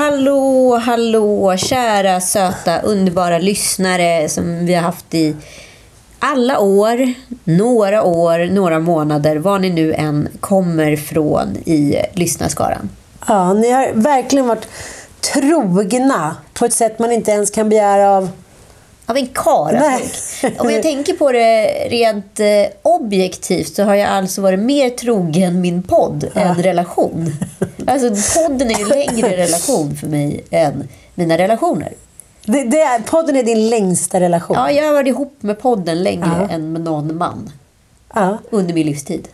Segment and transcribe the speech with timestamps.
[0.00, 5.36] Hallå, hallå, kära söta underbara lyssnare som vi har haft i
[6.18, 12.90] alla år, några år, några månader, var ni nu än kommer från i lyssnarskaran.
[13.28, 14.68] Ja, ni har verkligen varit
[15.34, 18.28] trogna på ett sätt man inte ens kan begära av...
[19.10, 19.74] Av en karl.
[19.74, 20.10] Nej.
[20.58, 22.46] Om jag tänker på det rent eh,
[22.82, 27.32] objektivt så har jag alltså varit mer trogen min podd än relation.
[27.86, 28.08] Alltså
[28.40, 31.92] podden är ju längre relation för mig än mina relationer.
[32.44, 34.56] Det, det är, podden är din längsta relation.
[34.58, 36.54] Ja, jag har varit ihop med podden längre Ja.
[36.54, 37.52] än med någon man
[38.14, 38.38] Ja.
[38.50, 39.28] under min livstid.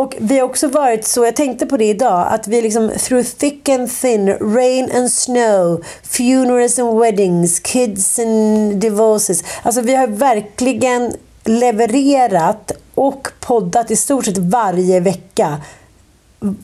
[0.00, 3.26] Och vi har också varit så, jag tänkte på det idag, att vi liksom through
[3.26, 9.44] thick and thin, rain and snow, funerals and weddings, kids and divorces.
[9.62, 11.12] Alltså vi har verkligen
[11.44, 15.60] levererat och poddat i stort sett varje vecka.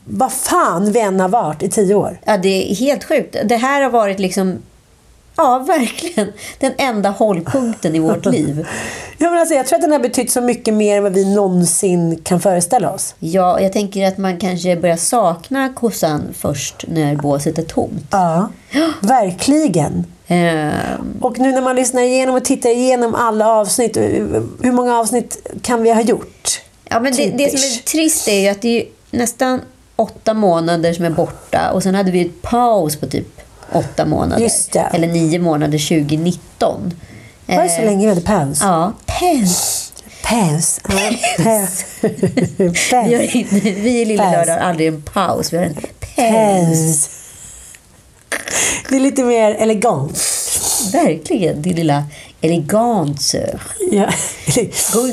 [0.04, 2.18] Vad fan vi än har varit i tio år.
[2.24, 3.36] Ja, det är helt sjukt.
[3.44, 4.58] Det här har varit liksom,
[5.36, 8.66] ja verkligen, den enda hållpunkten i vårt liv.
[9.18, 11.34] Ja, men alltså, jag tror att den har betytt så mycket mer än vad vi
[11.34, 13.14] någonsin kan föreställa oss.
[13.18, 18.06] Ja, jag tänker att man kanske börjar sakna kossan först när båset är tomt.
[18.10, 18.48] Ja,
[19.00, 20.04] verkligen.
[20.26, 23.96] Ehm, Och nu när man lyssnar igenom och tittar igenom alla avsnitt,
[24.62, 26.60] hur många avsnitt kan vi ha gjort?
[26.84, 29.60] Ja, men det, det som är trist är ju att det är nästan
[29.96, 33.40] åtta månader som är borta och sen hade vi ett paus på typ
[33.72, 34.42] åtta månader.
[34.94, 36.92] Eller nio månader 2019.
[37.46, 38.58] Var det så Eh, länge vi hade paus?
[38.62, 38.92] Ja.
[39.06, 39.92] Paus.
[40.88, 41.10] Ja,
[41.44, 41.84] paus.
[43.82, 44.30] Vi, i Lilla.
[44.30, 45.52] Lördag har aldrig en paus.
[45.52, 45.74] Vi har en.
[46.16, 47.10] Paus.
[48.88, 50.18] Det är lite mer elegant.
[50.92, 52.04] Verkligen, din lilla
[52.40, 53.60] eleganser.
[53.92, 54.10] Ja.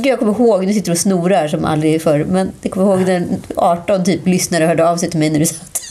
[0.03, 3.27] Jag kommer ihåg, nu sitter och snorar som aldrig förr, men jag kommer ihåg när
[3.55, 5.81] 18 typ lyssnare hörde av sig till mig när du satt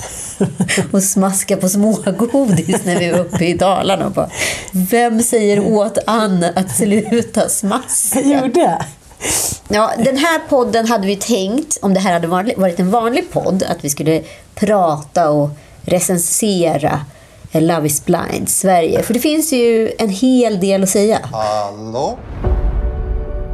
[0.92, 4.06] och smaskade på smågodis när vi var uppe i Dalarna.
[4.06, 4.30] Och bara,
[4.72, 8.20] Vem säger åt Ann att sluta smaska?
[8.20, 8.84] Jag gjorde.
[9.68, 13.62] Ja, den här podden hade vi tänkt, om det här hade varit en vanlig podd,
[13.62, 14.22] att vi skulle
[14.54, 15.50] prata och
[15.82, 17.00] recensera
[17.52, 19.02] Love is blind Sverige.
[19.02, 21.18] För det finns ju en hel del att säga.
[21.32, 22.18] Hallå?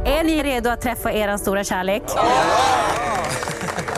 [0.05, 2.03] Är ni redo att träffa er stora kärlek?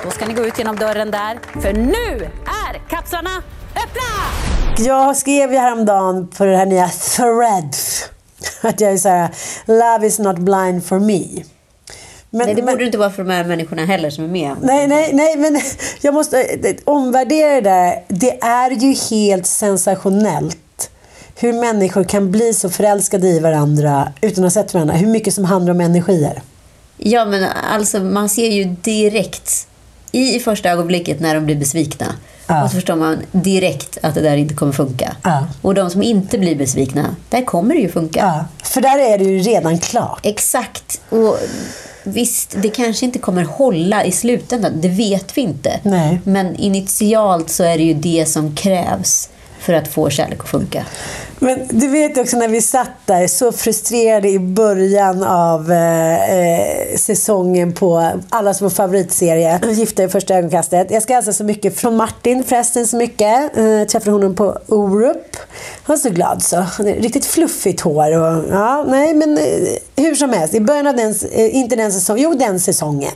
[0.03, 3.30] Då ska ni gå ut genom dörren där, för nu är kapslarna
[3.76, 4.86] öppna!
[4.86, 8.09] Jag skrev ju häromdagen på det här nya Threads
[8.62, 9.30] att jag är så här,
[9.66, 11.44] love is not blind for me.
[12.30, 14.56] Men, Nej, det men- borde inte vara för de här människorna heller som är med.
[14.62, 15.62] Nej, nej, nej, men
[16.02, 18.04] jag måste eh, omvärdera det där.
[18.08, 20.58] Det är ju helt sensationellt
[21.36, 24.94] hur människor kan bli så förälskade i varandra utan att ha sett varandra.
[24.96, 26.42] Hur mycket som handlar om energier.
[26.98, 29.68] Ja, men alltså man ser ju direkt
[30.12, 32.06] i första ögonblicket när de blir besvikna.
[32.51, 32.63] Ja.
[32.63, 35.15] Och så förstår man direkt att det där inte kommer funka.
[35.24, 35.48] Ja.
[35.62, 38.19] Och de som inte blir besvikna, där kommer det ju funka.
[38.19, 40.19] Ja, för där är det ju redan klart.
[40.24, 41.01] Exakt.
[41.09, 41.38] Och
[42.03, 44.71] visst, det kanske inte kommer hålla i slutändan.
[44.81, 45.80] Det vet vi inte.
[45.83, 46.21] Nej.
[46.24, 49.30] Men initialt så är det ju det som krävs
[49.62, 50.86] för att få kärlek att funka.
[51.40, 56.98] Men du vet också när vi satt där så frustrerade i början av eh, eh
[56.98, 60.92] säsongen på allas vår favoritserie, Gifta i första ögonkastet.
[60.92, 63.58] Jag ska hälsa så mycket från Martin förresten så mycket.
[63.58, 65.38] Eh, träffade honom på Orup.
[65.92, 66.66] Han var så glad så.
[66.84, 69.44] Riktigt fluffigt hår och ja, nej men eh,
[69.96, 70.54] hur som helst.
[70.54, 73.12] I början av den, eh, inte den säsongen, jo den säsongen.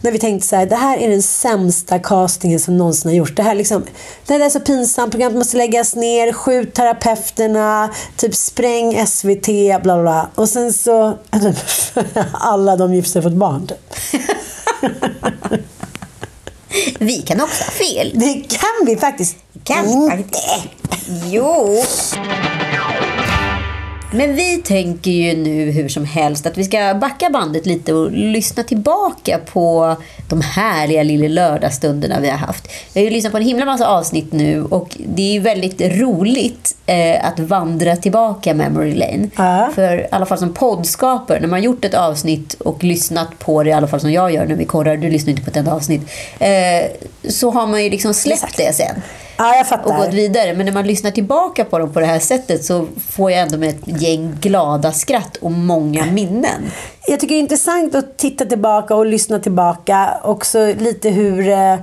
[0.00, 3.34] När vi tänkte så här, det här är den sämsta castingen som någonsin har gjorts.
[3.36, 3.84] Det här liksom,
[4.26, 9.78] det här är så pinsamt, programmet måste läggas ner, skjut terapeuterna, typ spräng SVT, bla
[9.80, 10.28] bla bla.
[10.34, 11.18] Och sen så,
[12.32, 13.78] alla de gifter sig fått barn typ.
[16.98, 18.10] Vi kan också ha fel.
[18.14, 20.16] Det kan vi faktiskt Kan inte.
[20.16, 20.68] faktiskt.
[21.30, 21.82] Jo.
[24.16, 28.12] Men vi tänker ju nu hur som helst att vi ska backa bandet lite och
[28.12, 29.96] lyssna tillbaka på
[30.28, 32.68] de härliga lilla lördagstunderna vi har haft.
[32.92, 36.76] Vi har ju lyssnat på en himla massa avsnitt nu och det är väldigt roligt
[36.86, 39.28] eh, att vandra tillbaka memory lane.
[39.36, 39.70] Ja.
[39.74, 43.70] För i alla fall som poddskapare, när man gjort ett avsnitt och lyssnat på det,
[43.70, 45.74] i alla fall som jag gör när vi korrar, du lyssnar inte på ett enda
[45.74, 46.02] avsnitt,
[46.38, 46.50] eh,
[47.28, 49.02] så har man ju liksom släppt det sen
[49.36, 49.90] Ja, jag fattar.
[49.90, 50.54] och gått vidare.
[50.54, 53.58] Men när man lyssnar tillbaka på dem på det här sättet så får jag ändå
[53.58, 56.70] med ett gäng glada skratt och många minnen.
[57.06, 60.20] Jag tycker det är intressant att titta tillbaka och lyssna tillbaka.
[60.22, 61.76] Också lite hur eh,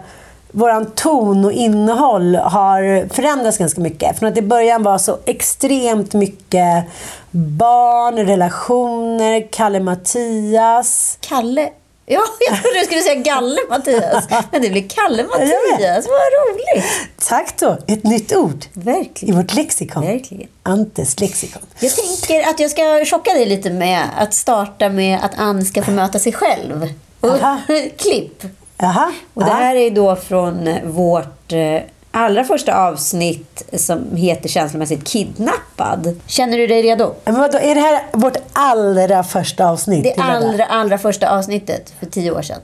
[0.51, 4.19] våran ton och innehåll har förändrats ganska mycket.
[4.19, 6.86] Från att i början var så extremt mycket
[7.31, 11.18] barn, relationer, Kalle Mattias.
[11.21, 11.69] Kalle...
[12.06, 14.25] Ja, jag trodde du skulle säga Galle Mattias.
[14.51, 16.07] Men det blir Kalle Mattias.
[16.07, 16.86] Vad roligt.
[17.30, 17.77] Tack då!
[17.88, 19.36] Ett nytt ord i Verkligen.
[19.38, 20.06] vårt lexikon.
[20.07, 20.48] Verkligen.
[20.63, 21.62] Antes lexikon.
[21.80, 25.83] Jag tänker att jag ska chocka dig lite med att starta med att Ann ska
[25.83, 26.94] få möta sig själv.
[27.19, 27.57] Och, Aha.
[27.98, 28.44] klipp.
[28.77, 29.12] Jaha.
[29.33, 36.19] Och det här är då från vårt eh, allra första avsnitt som heter känslomässigt kidnappad.
[36.27, 37.13] Känner du dig redo?
[37.23, 40.03] Men vadå, är det här vårt allra första avsnitt?
[40.03, 42.59] Det allra, allra första avsnittet för tio år sedan.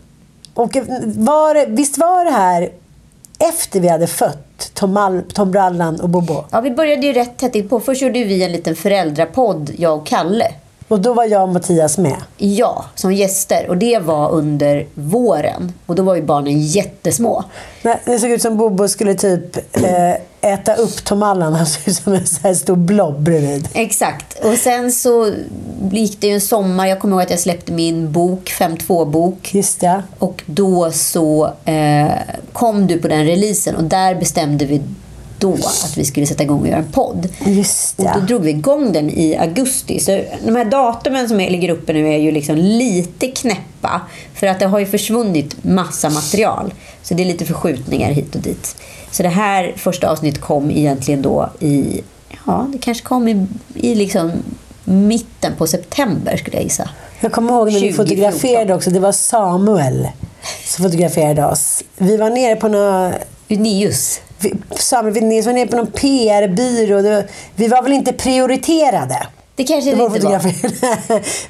[0.53, 2.69] Och var, visst var det här
[3.39, 6.44] efter vi hade fött Tom, Al, Tom Brallan och Bobo?
[6.51, 7.79] Ja, vi började ju rätt tätt på.
[7.79, 10.51] Först gjorde vi en liten föräldrapodd, jag och Kalle.
[10.88, 12.16] Och då var jag och Mattias med.
[12.38, 13.69] Ja, som gäster.
[13.69, 15.74] Och det var under våren.
[15.86, 17.44] Och då var ju barnen jättesmå.
[17.81, 20.13] Nej, Det såg ut som Bobo skulle typ eh,
[20.54, 21.54] äta upp Tom Allan.
[21.54, 23.69] Han såg ut som en så här stor blob bredvid.
[23.74, 24.45] Exakt.
[24.45, 25.31] Och sen så
[25.92, 26.86] gick det ju en sommar.
[26.88, 29.54] Jag kommer ihåg att jag släppte min bok, 5.2-bok.
[29.54, 30.04] Just det.
[30.19, 32.12] Och då så eh,
[32.54, 34.81] kom du på den releasen och där bestämde vi
[35.39, 37.28] då att vi skulle sätta igång och göra en podd.
[37.45, 38.25] Just Och då det.
[38.25, 40.00] drog vi igång den i augusti.
[40.00, 44.01] Så de här datumen som ligger uppe nu är ju liksom lite knäppa.
[44.34, 46.74] För att det har ju försvunnit massa material.
[47.04, 48.75] Så det är lite förskjutningar hit och dit.
[49.12, 52.01] Så det här första avsnittet kom egentligen då i...
[52.45, 54.31] Ja, det kanske kom i, i liksom
[54.83, 56.90] mitten på september skulle jag gissa.
[57.19, 58.06] Jag kommer ihåg när vi 2014.
[58.06, 58.90] fotograferade också.
[58.90, 60.07] Det var Samuel
[60.66, 61.83] som fotograferade oss.
[61.98, 63.13] Vi var nere på någon...
[63.48, 64.22] News.
[64.39, 67.01] Vi- Samuel vi var nere på någon PR-byrå.
[67.01, 69.28] Det Vi var väl inte prioriterade.
[69.56, 70.42] Det kanske Det inte var.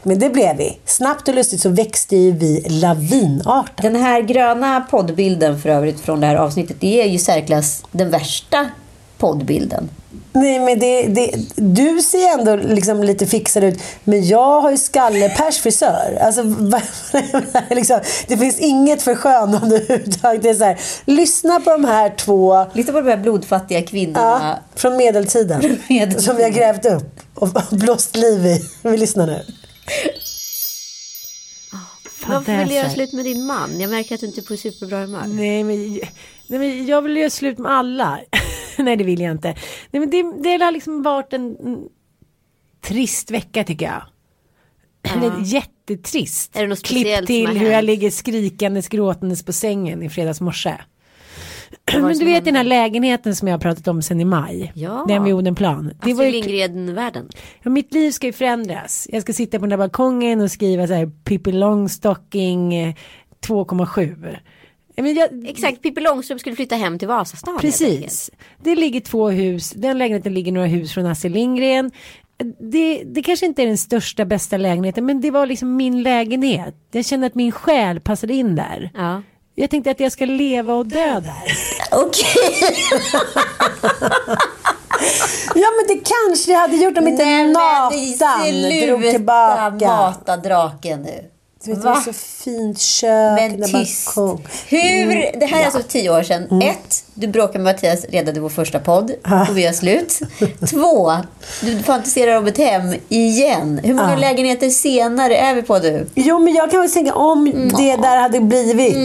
[0.07, 0.77] Men det blev vi.
[0.85, 3.77] Snabbt och lustigt så växte ju vi lavinartat.
[3.81, 8.09] Den här gröna poddbilden för övrigt från det här avsnittet, det är ju särklass den
[8.09, 8.65] värsta
[9.17, 9.89] poddbilden.
[10.33, 14.77] Nej, men det, det, du ser ändå liksom lite fixad ut, men jag har ju
[14.77, 16.17] skallepers frisör.
[16.21, 16.43] Alltså,
[17.75, 20.43] liksom, det finns inget förskönande överhuvudtaget.
[20.43, 23.85] Det är så här, lyssna på de här två Lyssna på de här blodfattiga ja,
[23.85, 24.59] kvinnorna.
[24.75, 26.21] från medeltiden, medeltiden.
[26.21, 28.61] som vi har grävt upp och blåst liv i.
[28.81, 29.45] Vi lyssnar nu.
[32.27, 33.79] Varför vill du göra slut med din man?
[33.79, 35.23] Jag märker att du inte är på superbra humör.
[35.27, 35.99] Nej men,
[36.47, 38.19] nej men jag vill göra slut med alla.
[38.83, 39.55] nej det vill jag inte.
[39.91, 41.57] Nej men det, det har liksom varit en,
[42.81, 44.03] trist vecka tycker jag.
[45.13, 46.55] Eller jättetrist.
[46.55, 50.73] Är det något Klipp till hur jag ligger skrikandes gråtandes på sängen i fredags morse.
[51.93, 54.71] Men du vet den här lägenheten som jag har pratat om sen i maj.
[54.75, 55.05] Ja.
[55.07, 55.93] Den vid Odenplan.
[56.03, 57.29] Det var Astrid ju Lindgren-världen.
[57.63, 59.07] Ja, mitt liv ska ju förändras.
[59.11, 62.93] Jag ska sitta på den där balkongen och skriva så här Pippi Långstocking eh,
[63.47, 64.37] 2,7.
[65.05, 67.57] Jag, Exakt, Pippi Långstrump skulle flytta hem till Vasastan.
[67.59, 68.31] Precis.
[68.63, 69.71] Det ligger två hus.
[69.71, 71.91] Den lägenheten ligger några hus från Astrid Lindgren.
[72.71, 76.75] Det, det kanske inte är den största bästa lägenheten men det var liksom min lägenhet.
[76.91, 78.91] Jag kände att min själ passade in där.
[78.93, 79.21] Ja.
[79.55, 81.43] Jag tänkte att jag ska leva och dö där.
[81.91, 82.53] Okej.
[85.55, 89.87] Ja, men det kanske jag hade gjort om inte Nathan drog tillbaka.
[89.87, 91.31] mata draken nu.
[91.63, 91.93] Du vet, det Va?
[91.93, 93.39] var så fint kök.
[93.39, 94.05] Men tyst.
[94.15, 94.47] balkong.
[94.67, 96.47] Hur, det här är alltså tio år sedan.
[96.51, 96.69] Mm.
[96.69, 99.11] Ett, du bråkade med Mattias redan i vår första podd
[99.49, 100.19] och vi har slut.
[100.69, 101.11] Två,
[101.61, 103.79] du fantiserar om ett hem igen.
[103.83, 106.05] Hur många lägenheter senare är vi på du?
[106.15, 107.69] Jo, men jag kan väl tänka om Mm.
[107.69, 108.95] det där hade blivit.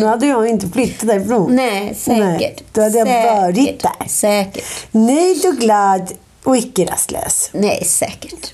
[0.00, 1.56] Nu hade jag inte flyttat därifrån.
[1.56, 2.18] Nej, säkert.
[2.40, 3.32] Nej, då hade jag säkert.
[3.36, 4.08] varit där.
[4.08, 4.64] Säkert.
[4.90, 6.12] Nöjd och glad
[6.44, 7.50] och icke rastlös.
[7.52, 8.52] Nej, säkert.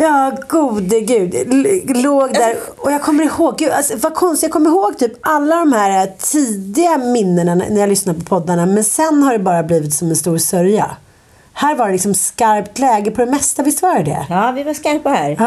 [0.00, 1.34] Ja, gode gud.
[1.34, 2.56] L- låg där.
[2.78, 6.12] Och jag kommer ihåg, gud, alltså, vad konstigt, jag kommer ihåg typ alla de här
[6.18, 8.66] tidiga minnena när jag lyssnade på poddarna.
[8.66, 10.90] Men sen har det bara blivit som en stor sörja.
[11.60, 14.26] Här var det liksom skarpt läge på det mesta, visst var det det?
[14.30, 15.30] Ja, vi var skarpa här.
[15.30, 15.44] Ja,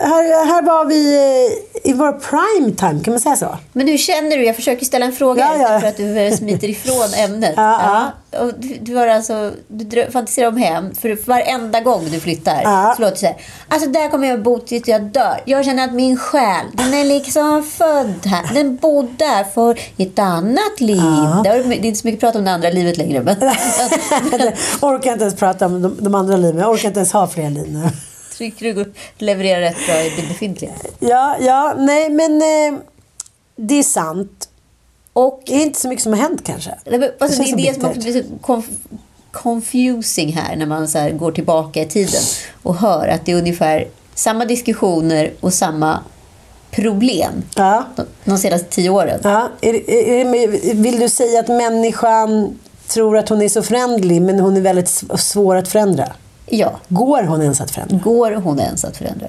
[0.00, 3.58] här, här, var vi eh, i vår prime time, kan man säga så?
[3.72, 4.44] Men hur känner du?
[4.44, 5.80] Jag försöker ställa en fråga Ja, ja.
[5.80, 7.54] för att du eh, smiter ifrån ämnet.
[7.56, 12.60] Ja, Och du, du, har alltså, du fantiserar om hem, för varenda gång du flyttar
[12.64, 12.92] Ja.
[12.96, 13.36] så låter det så här.
[13.68, 15.40] Alltså där kommer jag bo tills jag dör.
[15.44, 18.54] Jag känner att min själ, den är liksom född här.
[18.54, 21.02] Den bodde här för ett annat liv.
[21.44, 23.22] Det, är inte så mycket prat om det andra livet längre.
[23.22, 23.36] Men,
[24.80, 26.60] orkar inte ens prata om de, de andra liven.
[26.60, 27.88] Jag orkar inte ens ha fler nu.
[28.38, 30.72] tycker du levererar rätt bra i det befintliga.
[30.98, 32.80] Ja, ja, nej men eh,
[33.56, 34.48] det är sant.
[35.12, 36.70] Och Det är inte så mycket som har hänt kanske.
[36.86, 38.98] Nej, men, alltså, Det det är det som också blir så conf-
[39.32, 42.22] confusing här när man så här går tillbaka i tiden
[42.62, 45.98] och hör att det är ungefär samma diskussioner och samma
[46.70, 47.84] problem Ja.
[47.96, 49.20] de, de senaste tio åren.
[49.22, 52.58] Ja, är, är, det- vill du säga att människan
[52.88, 56.12] tror att hon är så förändlig men hon är väldigt sv- svår att förändra?
[56.46, 56.80] Ja.
[56.88, 57.96] Går hon ens att förändra?
[57.96, 59.26] Går hon ens att förändra?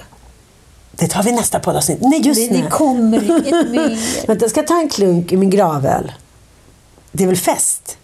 [0.92, 1.98] Det tar vi nästa poddavsnitt.
[2.02, 2.62] Nej, just Det, nu.
[2.64, 4.28] det kommer inget mer.
[4.28, 6.12] Vänta, jag ska ta en klunk i min gravöl.
[7.12, 7.98] Det är väl fest?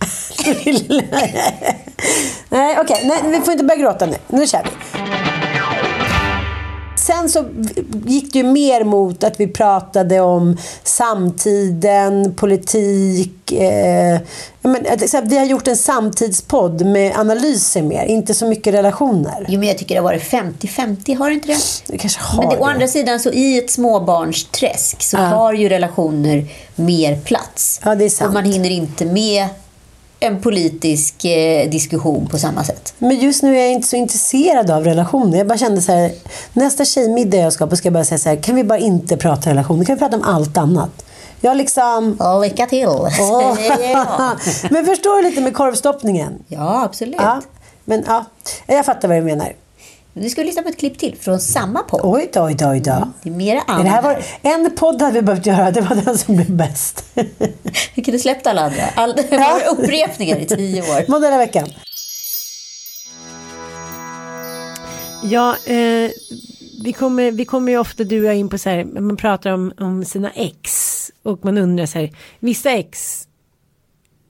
[2.48, 3.00] nej, okej.
[3.04, 4.16] Nej, vi får inte börja gråta nu.
[4.28, 4.70] Nu kör vi.
[7.06, 7.44] Sen så
[8.06, 13.52] gick det ju mer mot att vi pratade om samtiden, politik.
[13.52, 14.18] Eh,
[14.62, 14.86] men,
[15.24, 19.46] vi har gjort en samtidspodd med analyser mer, inte så mycket relationer.
[19.48, 21.58] Jo, men jag tycker det har varit 50-50, har det inte det?
[21.88, 22.72] Vi kanske har Men det, å det.
[22.72, 25.30] andra sidan, så i ett småbarnsträsk så Ja.
[25.30, 27.80] tar ju relationer mer plats.
[27.84, 28.28] Ja, det är sant.
[28.28, 29.46] Och man hinner inte med
[30.20, 32.94] en politisk eh, diskussion på samma sätt.
[32.98, 35.38] Men just nu är jag inte så intresserad av relationer.
[35.38, 36.12] Jag bara kände så här,
[36.52, 39.16] nästa tjejmiddag jag ska på ska jag bara säga så här, kan vi bara inte
[39.16, 39.84] prata relationer?
[39.84, 40.90] Kan vi prata om allt annat?
[41.40, 42.18] Jag liksom...
[42.42, 42.88] Lycka till!
[43.16, 44.38] Säger jag.
[44.70, 46.44] Men förstår du lite med korvstoppningen?
[46.48, 47.16] Ja, absolut.
[47.18, 47.40] Ja,
[47.84, 48.24] men ja,
[48.66, 49.52] jag fattar vad du menar.
[50.12, 52.00] Vi ska lyssna på ett klipp till från samma podd.
[52.04, 53.12] Oj då, oj då, oj då.
[53.22, 54.02] Det är mera Det här andra.
[54.02, 57.04] var, en podd hade vi behövt göra, det var den som blev bäst.
[57.94, 58.82] Vi kunde släppt alla andra.
[58.94, 61.10] All, det var upprepningar i tio år.
[61.10, 61.68] Modella veckan.
[65.22, 66.10] Ja, eh,
[66.84, 69.50] vi, kommer, vi kommer ju ofta du och jag in på så här, man pratar
[69.50, 70.96] om, om sina ex.
[71.22, 73.22] Och man undrar så här, vissa ex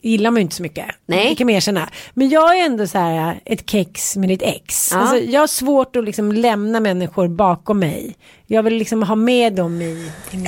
[0.02, 0.86] gillar man ju inte så mycket.
[1.06, 1.28] Nej.
[1.28, 1.88] Det kan man erkänna.
[2.14, 4.88] Men jag är ändå så här ett kex med ditt ex.
[4.92, 4.98] Ja.
[4.98, 8.16] Alltså, jag har svårt att liksom lämna människor bakom mig.
[8.46, 10.46] Jag vill liksom ha med dem i, i min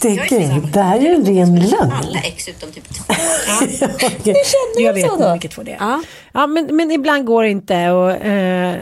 [0.00, 2.16] Det, gud, det här är ju en ren lögn.
[2.24, 3.04] ex utom typ två.
[4.20, 4.34] Okej.
[4.78, 5.32] Jag vet då?
[5.32, 5.76] vilket två det är.
[5.80, 6.02] Ja.
[6.32, 7.90] Ja, men, men ibland går det inte.
[7.90, 8.76] Och, eh,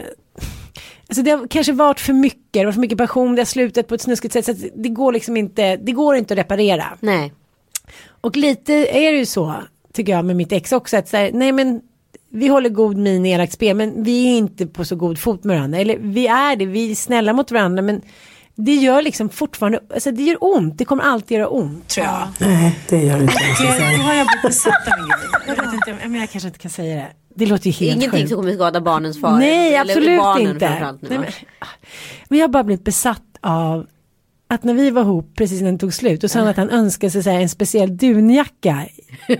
[1.09, 3.45] alltså det har kanske varit för mycket, det har varit för mycket passion, det har
[3.45, 4.45] slutat på ett snuskigt sätt.
[4.45, 6.85] Så att det går liksom inte, det går inte att reparera.
[6.99, 7.33] Nej.
[8.23, 9.55] Och lite är det ju så,
[9.93, 11.81] tycker jag med mitt ex också, att så här, nej men
[12.29, 15.43] vi håller god min i elakt spel, men vi är inte på så god fot
[15.43, 15.79] med varandra.
[15.79, 18.01] Eller vi är det, vi är snälla mot varandra, men
[18.55, 22.27] det gör liksom fortfarande, alltså det gör ont, det kommer alltid göra ont tror jag.
[22.39, 23.33] Nej, det gör du inte.
[23.97, 25.57] Nu har jag blivit besatt av min grej.
[25.57, 27.07] Jag vet inte, men jag kanske inte kan säga det.
[27.35, 28.29] Det låter ju helt Ingenting sjukt.
[28.29, 29.37] som kommer skada barnens far.
[29.37, 30.95] Nej, absolut inte.
[31.01, 31.25] nu, men,
[32.29, 33.87] men jag har bara blivit besatt av
[34.53, 36.69] att när vi var ihop precis innan det tog slut, då sa han att han
[36.69, 38.85] önskade sig här, en speciell dunjacka
[39.27, 39.33] i,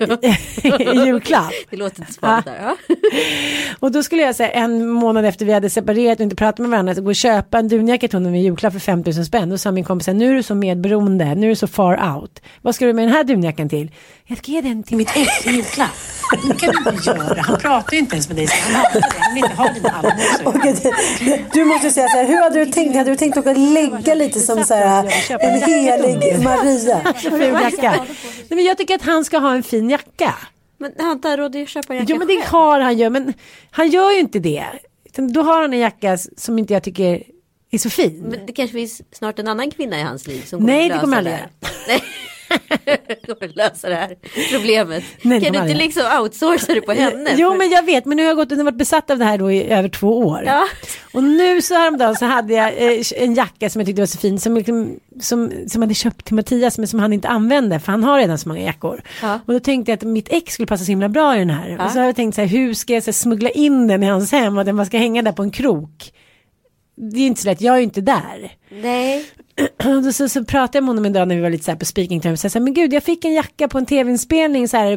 [0.84, 1.52] i julklapp.
[1.70, 2.58] Det låter inte smart där.
[2.62, 2.76] Ja.
[3.80, 6.70] Och då skulle jag säga en månad efter vi hade separerat och inte pratat med
[6.70, 9.50] varandra, så gå och köpa en dunjacka till honom i julklapp för 5000 spänn.
[9.50, 12.42] Då sa min kompis, nu är du så medberoende, nu är du så far out.
[12.62, 13.92] Vad ska du med den här dunjackan till?
[14.26, 15.90] Jag ska ge den till mitt ex i julklapp.
[16.48, 19.56] Det kan du inte göra, han pratar ju inte ens med dig, han vill inte
[19.56, 21.54] ha dina allmosor.
[21.54, 22.96] Du måste säga så här, hur hade du tänkt?
[22.96, 25.03] Hade du tänkt att lägga lite som så här,
[25.40, 27.14] en helig Maria?
[27.22, 27.92] Ful jacka.
[27.92, 30.36] Nej, men jag tycker att han ska ha en fin jacka.
[30.78, 32.46] Men har inte han råd att köpa en jacka Jo men det själv?
[32.52, 33.34] har han ju, men
[33.72, 34.66] han gör ju inte det.
[35.16, 37.24] Då har han en jacka som inte jag tycker
[37.72, 38.20] är så fin.
[38.30, 40.98] Men det kanske finns snart en annan kvinna i hans liv som kommer Nej, att
[40.98, 41.50] det kommer lösa aldrig
[41.88, 42.00] Nej.
[42.00, 42.14] kommer
[43.56, 44.16] lösa det här
[44.52, 45.04] problemet.
[45.22, 47.30] Nej, kan du inte liksom outsourca det på henne?
[47.38, 49.26] Jo För- men jag vet, men nu har jag gått och varit besatt av det
[49.26, 50.44] här då i över två år.
[50.46, 50.68] Ja.
[51.14, 54.18] Och nu så häromdagen så hade jag eh, en jacka som jag tyckte var så
[54.18, 57.92] fin som, liksom, som, som hade köpt till Mattias men som han inte använde för
[57.92, 59.02] han har redan så många jackor.
[59.22, 59.40] Ja.
[59.46, 61.86] Och då tänkte jag att mitt ex skulle passa så himla bra i den här.
[61.86, 64.04] Och så har jag tänkt så här, hur ska jag så här, smuggla in den
[64.04, 66.12] i hans hem och den bara ska hänga där på en krok.
[66.96, 68.52] Det är inte så lätt, jag är ju inte där.
[68.70, 69.26] Nej.
[69.86, 71.72] Och då så, så pratade jag med honom en dag när vi var lite så
[71.72, 72.42] här på speaking terms.
[72.42, 74.92] Så jag sa, men gud jag fick en jacka på en tv-inspelning så här.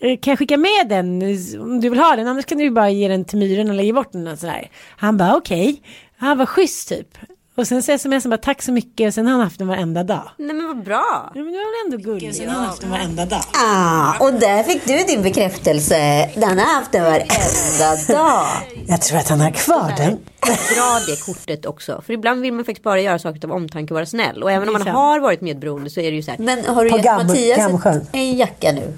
[0.00, 1.22] eh, Kan jag skicka med den
[1.60, 2.26] om du vill ha den?
[2.28, 4.26] Annars kan du ju bara ge den till myren eller ge bort den.
[4.28, 4.70] Och så där.
[4.96, 5.82] Han bara okej.
[6.16, 7.18] Han var schysst typ.
[7.56, 9.08] Och sen så han bara tack så mycket.
[9.08, 10.30] Och sen har han haft den varenda dag.
[10.36, 11.30] Nej men vad bra.
[11.34, 12.36] Ja, men det var väl ändå gulligt.
[12.36, 13.40] Sen har han haft den varenda dag.
[13.64, 16.30] Ah, och där fick du din bekräftelse.
[16.34, 18.46] Den har haft den varenda dag.
[18.88, 20.10] Jag tror att han har kvar den.
[20.40, 22.02] Dra det kortet också.
[22.06, 24.42] För ibland vill man faktiskt bara göra saker av omtanke och vara snäll.
[24.42, 26.38] Och även om är man har varit medberoende så är det ju så här.
[26.38, 27.96] Men har du På gett Gam- Mattias Gamsjön.
[27.96, 28.92] ett, en jacka nu?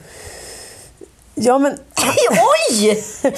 [1.35, 1.79] Ja men,
[2.71, 3.05] Oj!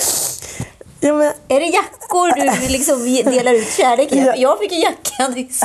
[1.01, 4.19] ja, men Är det jackor du liksom delar ut kärlek i?
[4.19, 4.35] Ja.
[4.37, 5.63] Jag fick en jacka nyss.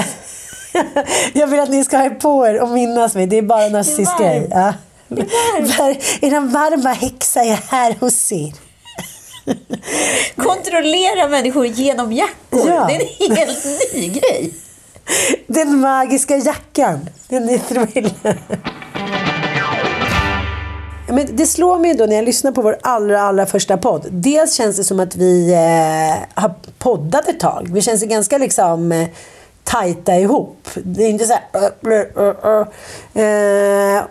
[1.33, 3.27] jag vill att ni ska ha på er och minnas mig.
[3.27, 4.47] Det är bara en narcissist grej.
[4.51, 4.73] Ja.
[6.21, 8.53] Den varma häxa är här hos er.
[10.35, 12.69] Kontrollera människor genom jackor.
[12.69, 12.85] Ja.
[12.87, 14.53] Det är en helt ny grej.
[15.47, 17.09] Den magiska jackan.
[17.27, 18.39] Den är thriller.
[21.15, 24.07] Men det slår mig då när jag lyssnar på vår allra, allra första podd.
[24.11, 27.69] Dels känns det som att vi eh, har poddat ett tag.
[27.71, 29.07] Vi känns ganska liksom eh,
[29.63, 30.69] tajta ihop.
[30.73, 31.71] Det är inte så här...
[31.85, 32.67] Uh, uh,
[33.15, 34.03] uh, uh.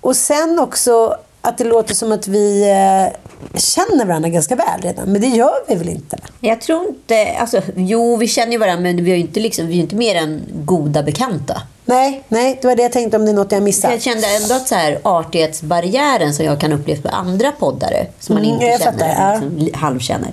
[0.00, 1.16] och sen också
[1.48, 5.12] att det låter som att vi eh, känner varandra ganska väl redan.
[5.12, 6.18] Men det gör vi väl inte?
[6.40, 7.32] Jag tror inte...
[7.38, 9.96] Alltså, jo, vi känner ju varandra, men vi är ju inte, liksom, vi är inte
[9.96, 11.62] mer än goda bekanta.
[11.84, 13.90] Nej, nej, det var det jag tänkte om det är något jag missat.
[13.90, 18.34] Jag kände ändå att så här, artighetsbarriären som jag kan uppleva med andra poddare, som
[18.34, 19.32] man Mm, inte jag känner, fattar, ja.
[19.40, 20.32] liksom, li- halvkänner.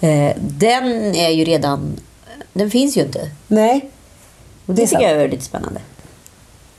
[0.00, 1.92] Eh, den är ju redan...
[2.52, 3.30] Den finns ju inte.
[3.48, 3.90] Nej.
[4.66, 5.80] Och Det det tycker jag är lite spännande.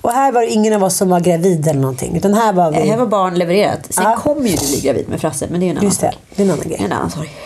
[0.02, 2.18] Och här var det ingen av oss som var gravid eller någonting.
[2.18, 2.78] Utan här var vi...
[2.78, 3.80] Här var barn levererat.
[3.90, 4.16] Sen Ja.
[4.18, 6.16] kommer ju du bli gravid med Frasse, men det är en annan Just det, sak.
[6.36, 6.78] det är en annan grej.
[6.82, 7.30] En annan sorg.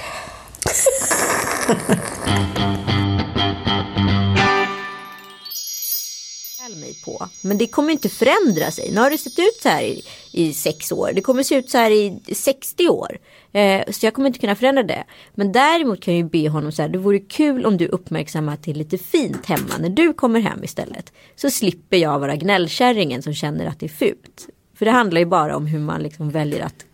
[6.76, 7.30] Mig på.
[7.42, 8.92] Men det kommer inte förändra sig.
[8.92, 11.12] Nu har det sett ut så här i, i sex år.
[11.16, 13.18] Det kommer se ut så här i 60 år.
[13.56, 15.04] Eh, så jag kommer inte kunna förändra det.
[15.34, 16.90] Men däremot kan jag ju be honom så här.
[16.90, 20.40] Det vore kul om du uppmärksammar att det är lite fint hemma när du kommer
[20.40, 21.14] hem istället.
[21.36, 24.48] Så slipper jag vara gnällkärringen som känner att det är fult.
[24.78, 26.86] För det handlar ju bara om hur man liksom väljer att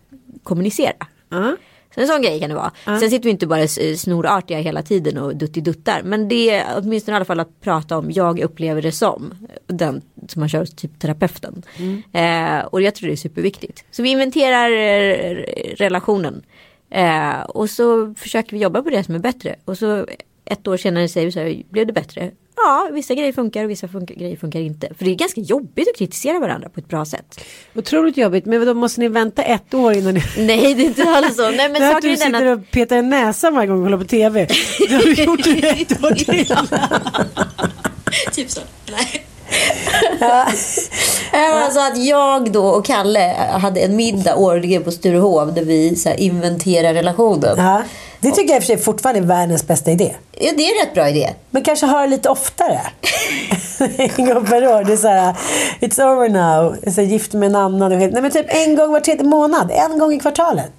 [0.42, 1.06] kommunicera.
[1.28, 1.56] Ja.
[1.94, 2.72] Så en sån grej kan det vara.
[2.84, 6.02] Sen sitter vi inte bara snorartiga hela tiden och duttiduttar.
[6.04, 9.34] Men det är åtminstone i alla fall att prata om jag upplever det som.
[9.66, 11.62] Den som man kör typ terapeuten.
[12.12, 13.84] Eh, och jag tror det är superviktigt.
[13.90, 15.36] Så vi inventerar eh,
[15.76, 16.42] relationen.
[16.90, 19.56] Eh, och så försöker vi jobba på det som är bättre.
[19.64, 20.06] Och så
[20.44, 22.30] ett år senare säger vi så här, blev det bättre?
[22.56, 24.88] Ja, vissa grejer funkar och vissa funkar, grejer funkar inte.
[24.98, 27.44] För det är ganska jobbigt att kritisera varandra på ett bra sätt.
[27.74, 30.22] Otroligt jobbigt, men då måste ni vänta ett år innan ni...
[30.36, 31.50] Nej, det är inte alls så.
[31.50, 32.58] Nej, men det är att du sitter att...
[32.58, 34.46] och petar i näsan varje gång du håller på tv.
[34.88, 36.56] Det har du gjort i ett år till.
[38.32, 38.60] Typ så.
[38.90, 39.26] Nej.
[41.32, 46.14] Alltså att jag då och Kalle hade en middag årligen på Sturehof där vi så
[46.14, 47.56] inventerar relationen.
[48.22, 50.14] Det tycker jag i och för sig fortfarande är världens bästa idé.
[50.32, 51.30] Ja, det är en rätt bra idé.
[51.50, 52.80] Men kanske ha det lite oftare.
[53.96, 54.84] en gång per år.
[54.84, 55.36] Det är så här,
[55.80, 56.76] it's over now.
[56.92, 57.98] Så gift med en annan.
[57.98, 59.70] Nej men typ en gång var tredje månad.
[59.70, 60.72] En gång i kvartalet.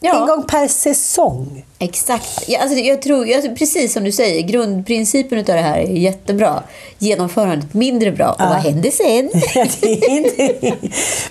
[0.00, 0.20] Ja.
[0.20, 1.64] En gång per säsong.
[1.78, 2.44] Exakt.
[2.48, 6.62] Ja, alltså, jag tror, jag, precis som du säger, grundprincipen av det här är jättebra.
[6.98, 8.32] Genomförandet mindre bra.
[8.32, 9.30] Och vad händer sen?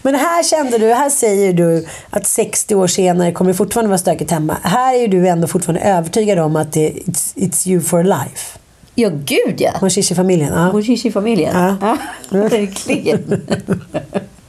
[0.02, 3.98] Men här kände du, här säger du att 60 år senare kommer det fortfarande vara
[3.98, 4.58] stökigt hemma.
[4.64, 8.60] Här är du ändå fortfarande övertygad om att det, it's, it's you for life.
[8.96, 9.72] ja, gud ja.
[9.82, 10.54] Moshishi-familjen.
[10.54, 10.72] Ja.
[10.72, 11.54] Moshishi-familjen.
[11.54, 11.76] Ja.
[11.82, 11.98] Ja,
[12.38, 13.42] verkligen.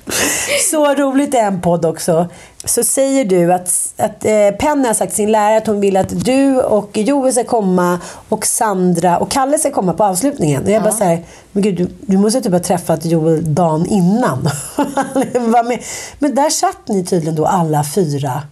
[0.70, 2.28] Så roligt är en podd också.
[2.64, 5.96] Så säger du att, att eh, Penny har sagt till sin lärare att hon vill
[5.96, 10.64] att du och Joel ska komma och Sandra och Kalle ska komma på avslutningen.
[10.64, 13.86] Och jag bara så här, men gud du, du måste typ ha träffat Joel dagen
[13.86, 14.48] innan.
[16.18, 18.42] Men där satt ni tydligen då alla fyra.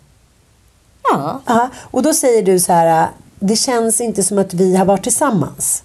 [1.12, 1.40] Ja.
[1.47, 1.69] Aha.
[1.81, 5.84] Och då säger du så här, det känns inte som att vi har varit tillsammans.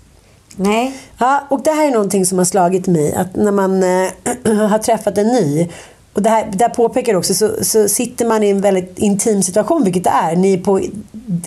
[0.62, 0.94] Nej.
[1.18, 3.14] Ja, och det här är någonting som har slagit mig.
[3.14, 4.10] Att när man eh,
[4.70, 5.70] har träffat en ny.
[6.14, 9.84] Och det här, där påpekar också, så, så sitter man i en väldigt intim situation,
[9.84, 10.36] vilket det är.
[10.36, 10.82] Ni är på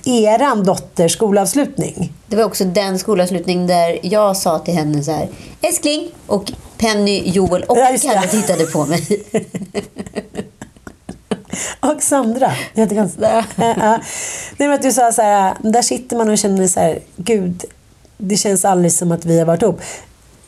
[0.05, 2.13] eran dotters skolavslutning.
[2.27, 5.29] Det var också den skolavslutning där jag sa till henne så här,
[5.61, 8.03] älskling, och Penny, Joel och Ja, det.
[8.03, 9.23] Kalle tittade på mig.
[11.81, 12.53] Och Sandra.
[12.75, 13.27] Jättekonstigt.
[13.57, 14.01] Nej,
[14.59, 17.65] men att du sa så här, där sitter man och känner så här, gud,
[18.23, 19.81] det känns aldrig som att vi har varit ihop.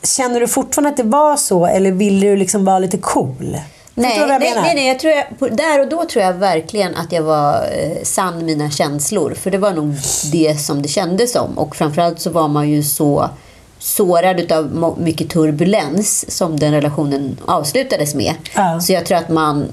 [0.02, 3.58] Känner du fortfarande att det var så eller ville du liksom vara lite cool?
[3.94, 7.12] Nej, jag nej, nej, nej, jag tror jag, där och då tror jag verkligen att
[7.12, 9.34] jag var eh, sann mina känslor.
[9.34, 9.94] För det var nog
[10.32, 11.58] det som det kändes som.
[11.58, 13.30] Och framförallt så var man ju så
[13.78, 18.34] sårad av mycket turbulens som den relationen avslutades med.
[18.54, 18.80] Ja.
[18.80, 19.68] Så jag tror att man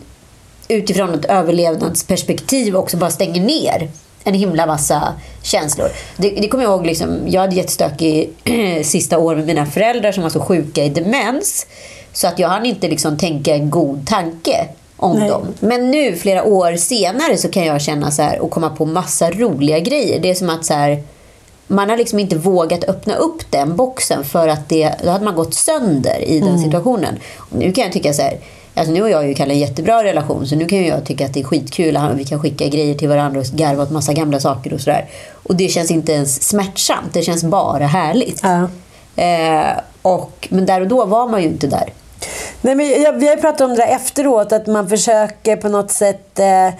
[0.67, 3.89] utifrån ett överlevnadsperspektiv också bara stänger ner
[4.23, 5.89] en himla massa känslor.
[6.17, 8.29] Det, det kommer jag ihåg, liksom, jag hade jättestökig
[8.83, 11.67] sista år med mina föräldrar som var så sjuka i demens.
[12.13, 15.29] Så att jag hann inte liksom tänka en god tanke om Nej.
[15.29, 15.47] dem.
[15.59, 19.31] Men nu, flera år senare, så kan jag känna så här och komma på massa
[19.31, 20.19] roliga grejer.
[20.19, 21.03] Det är som att så här,
[21.67, 25.35] man har liksom inte vågat öppna upp den boxen för att det, då hade man
[25.35, 27.19] gått sönder i den situationen.
[27.37, 28.37] Och nu kan jag tycka så här,
[28.75, 31.33] alltså nu har jag ju Kalle en jättebra relation så nu kan jag tycka att
[31.33, 34.39] det är skitkul och vi kan skicka grejer till varandra och garva åt massa gamla
[34.39, 35.05] saker och sådär.
[35.33, 38.41] Och det känns inte ens smärtsamt, det känns bara härligt.
[38.43, 38.67] Ja.
[39.23, 41.93] Eh, och, men där och då var man ju inte där.
[42.61, 45.69] Nej, men jag, vi har ju pratat om det där efteråt, att man försöker på
[45.69, 46.73] något sätt eh,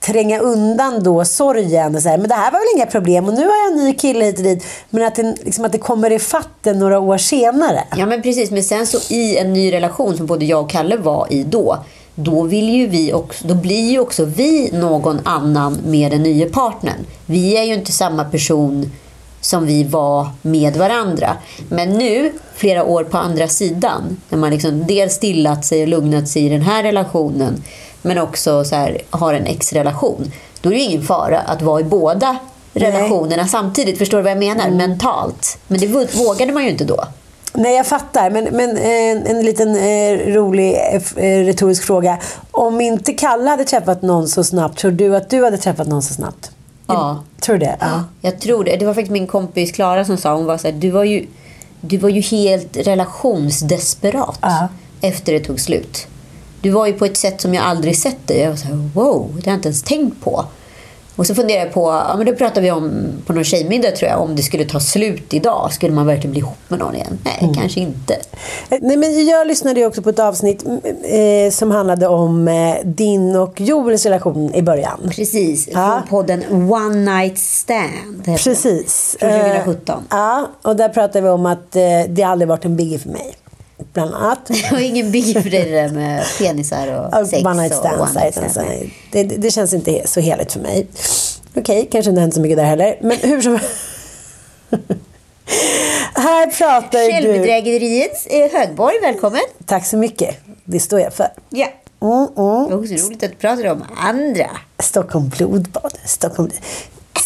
[0.00, 1.94] tränga undan då sorgen.
[1.94, 3.84] Och så här, men det här var väl inga problem och nu har jag en
[3.84, 4.64] ny kille hit och dit.
[4.90, 7.84] Men att det, liksom, att det kommer i fatten några år senare.
[7.96, 10.96] Ja men precis, men sen så i en ny relation som både jag och Kalle
[10.96, 11.78] var i då.
[12.14, 16.48] Då, vill ju vi också, då blir ju också vi någon annan med den nya
[16.48, 17.06] partnern.
[17.26, 18.90] Vi är ju inte samma person
[19.40, 21.36] som vi var med varandra.
[21.68, 26.28] Men nu, flera år på andra sidan, när man liksom dels stillat sig och lugnat
[26.28, 27.62] sig i den här relationen,
[28.02, 31.80] men också så här, har en ex-relation, då är det ju ingen fara att vara
[31.80, 32.36] i båda
[32.72, 33.98] relationerna samtidigt.
[33.98, 34.70] Förstår du vad jag menar?
[34.70, 35.58] Mentalt.
[35.66, 37.04] Men det vågade man ju inte då.
[37.54, 38.30] Nej, jag fattar.
[38.30, 40.76] Men, men eh, en liten eh, rolig
[41.16, 42.18] eh, retorisk fråga.
[42.50, 46.02] Om inte Kalle hade träffat någon så snabbt, tror du att du hade träffat någon
[46.02, 46.50] så snabbt?
[46.86, 47.24] Ja.
[47.40, 47.76] Tror du det?
[47.80, 48.04] Ja.
[48.20, 48.76] Jag tror det.
[48.76, 51.26] Det var faktiskt min kompis Klara som sa, hon var så här, du var ju,
[51.80, 54.68] du var ju helt relationsdesperat Ja.
[55.00, 56.06] efter det tog slut.
[56.60, 58.38] Du var ju på ett sätt som jag aldrig sett dig.
[58.40, 60.44] Jag var så här, wow, det har jag inte ens tänkt på.
[61.16, 62.90] Och så funderade jag på, ja men det pratade vi om
[63.26, 65.68] på någon tjejmiddag tror jag, om det skulle ta slut idag.
[65.72, 67.18] Skulle man verkligen bli ihop med någon igen?
[67.24, 67.54] Nej, Mm.
[67.54, 68.14] kanske inte.
[68.70, 70.80] Eh, Nej, men jag lyssnade också på ett avsnitt mm,
[71.46, 75.00] eh, som handlade om eh, din och Joels relation i början.
[75.16, 76.02] Precis, Ja.
[76.08, 78.24] från podden One Night Stand.
[78.24, 79.16] Precis.
[79.20, 80.02] Från Eh, 2017.
[80.10, 83.34] ja, och där pratade vi om att eh, det aldrig varit en biggie för mig.
[83.92, 84.38] Bland annat.
[84.46, 88.00] Det var ingen biggie för dig det där med penisar och sex one night och
[88.00, 88.58] one night stands.
[89.12, 90.86] det, det, känns inte så heligt för mig.
[91.54, 92.98] Okej, kanske inte hänt så mycket där heller.
[93.00, 93.58] Men hur som
[96.14, 97.12] Här pratar du...
[97.12, 99.40] Självbedrägeriets eh, högborg, välkommen.
[99.66, 100.36] Tack så mycket.
[100.64, 101.28] Det står jag för.
[101.48, 101.68] Ja.
[102.02, 102.28] Mm, mm.
[102.34, 104.50] Det var också roligt att du pratar om andra.
[104.78, 105.92] Stockholm blodbad.
[106.04, 106.50] Stockholm...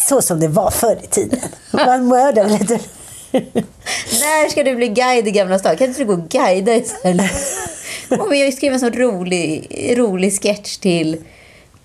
[0.07, 1.39] Så som det var förr i tiden.
[1.71, 2.79] Man mördade lite.
[4.21, 5.77] När ska du bli guide i Gamla stan?
[5.77, 7.31] Kan inte du gå och guida istället?
[8.19, 9.67] Och vi skrivit en sån rolig,
[9.97, 11.17] rolig sketch till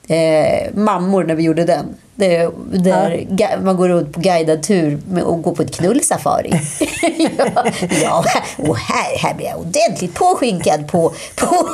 [0.08, 1.94] eh, mammor när vi gjorde den.
[2.14, 6.52] Det, där ga- man går runt på guidad tur med, och går på ett knullsafari.
[7.38, 7.64] ja,
[8.02, 8.24] ja,
[8.56, 11.68] och här, här blir jag ordentligt påskinkad på, på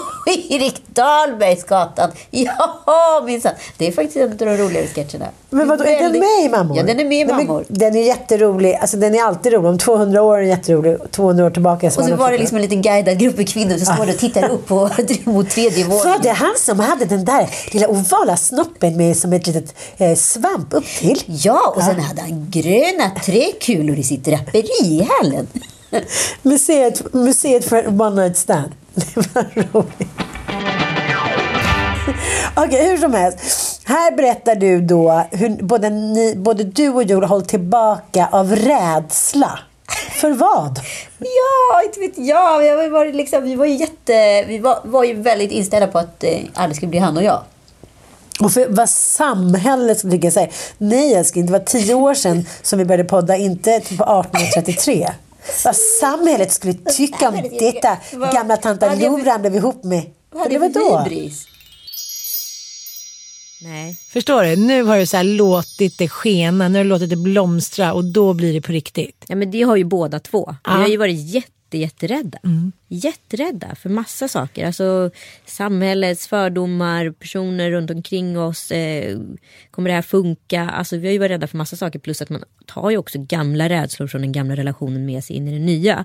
[0.49, 2.11] Erik Dahlbergsgatan.
[2.31, 3.55] Ja, minsann.
[3.77, 5.27] Det är faktiskt en av de roligare sketcherna.
[5.51, 6.77] Men vadå, är den med i Mammor?
[6.77, 7.65] Ja, den är med i Mammor.
[7.69, 8.75] Den är jätterolig.
[8.75, 9.71] Alltså, den är alltid rolig.
[9.71, 10.97] Om 200 år är den jätterolig.
[11.11, 13.49] 200 år tillbaka så Och så den var det liksom en liten guidad grupp med
[13.49, 14.91] kvinnor som står och tittar upp på,
[15.25, 16.21] mot tredje Var våningen.
[16.23, 20.75] det han som hade den där lilla ovala snoppen med som ett litet eh, svamp
[20.75, 21.23] upp till?
[21.27, 25.47] Ja, och sen hade han gröna träkulor i sitt draperi i hallen.
[26.43, 28.73] Museet, museet för One Night Stand.
[28.95, 30.09] Det var roligt.
[32.55, 33.76] Okej, hur som helst.
[33.89, 39.59] Här berättar du då hur både, ni, både du och Joel hållit tillbaka av rädsla.
[40.11, 40.81] För vad?
[41.19, 42.59] Ja, inte vet jag.
[42.59, 44.45] Vi, har varit liksom, vi var ju jätte...
[44.49, 47.43] Vi var, var ju väldigt inställda på att eh, aldrig skulle bli han och jag.
[48.41, 52.79] Och för vad samhället tycker så här, nej älskling, det var tio år sedan som
[52.79, 55.11] vi började podda, inte typ på 1833.
[55.65, 58.33] Vad samhället skulle tycka om skulle detta tycka.
[58.33, 60.03] Gamla tanta Loran blev ihop med.
[60.31, 61.47] Vad hade jag för hybris?
[63.67, 63.95] Nej.
[63.95, 64.57] Förstår du?
[64.57, 68.05] Nu har du så här låtit det skena, nu har du låtit det blomstra och
[68.05, 69.25] då blir det på riktigt.
[69.29, 70.47] Ja, men det har ju båda två.
[70.51, 70.71] Vi Ja.
[70.73, 72.39] har ju varit jätte, jätte, jätterädda.
[72.89, 74.67] Jätterädda för massa saker.
[74.67, 75.11] Alltså
[75.47, 78.71] samhällets fördomar, personer runt omkring oss.
[78.71, 79.19] Eh,
[79.71, 80.71] kommer det här funka?
[80.71, 81.99] Alltså vi har ju varit rädda för massa saker.
[81.99, 85.49] Plus att man tar ju också gamla rädslor från den gamla relationen med sig in
[85.49, 86.05] i den nya.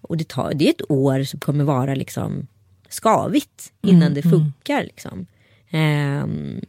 [0.00, 2.46] Och det, tar, det är ett år som kommer vara liksom
[2.88, 4.82] skavigt innan det funkar.
[4.82, 5.26] Liksom.
[5.70, 6.60] Ehm,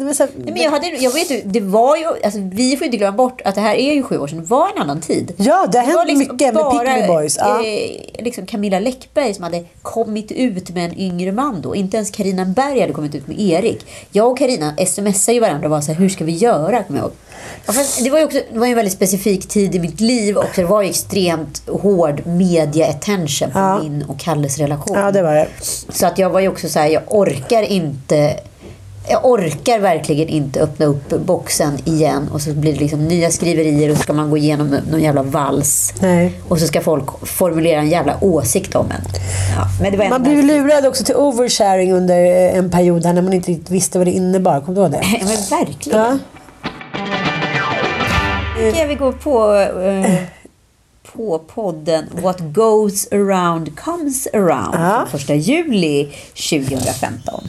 [0.00, 2.40] Nej, men så här, Nej, men jag, hade, jag vet ju, det var ju, alltså,
[2.52, 4.38] vi får inte glömma bort att det här är ju sju år sedan.
[4.38, 5.32] Det var en annan tid.
[5.36, 7.36] Ja, det har hänt mycket med Pickle Boys.
[7.40, 7.64] Ja.
[7.66, 11.74] Eh, liksom Camilla Läckberg som hade kommit ut med en yngre man då.
[11.76, 13.86] Inte ens Karina Berg hade kommit ut med Erik.
[14.12, 16.82] Jag och Karina smsade ju varandra och var så här, hur ska vi göra?
[16.82, 17.12] Kommer jag ihåg.
[17.66, 17.72] Ja,
[18.04, 20.60] det var ju också det var en väldigt specifik tid i mitt liv också.
[20.60, 23.82] Det var ju extremt hård media attention på Ja.
[23.82, 24.96] min och Kalles relation.
[24.98, 25.48] ja, det var det.
[25.88, 28.36] Så att jag var ju också så här, jag orkar inte
[29.08, 33.90] jag orkar verkligen inte öppna upp boxen igen och så blir det liksom nya skriverier
[33.90, 35.94] och så ska man gå igenom någon jävla vals.
[36.00, 36.32] Nej.
[36.48, 39.02] Och så ska folk formulera en jävla åsikt om en.
[39.56, 43.22] Ja, var Man blev ju lurad också till oversharing under eh, en period här när
[43.22, 44.60] man inte visste vad det innebar.
[44.60, 45.02] Kommer du ihåg det?
[45.20, 45.98] Ja, men verkligen.
[46.00, 46.18] Ja.
[48.74, 50.14] Ska vi gå på, eh,
[51.14, 55.06] på podden What goes around comes around Ja.
[55.10, 57.48] från första juli 2015.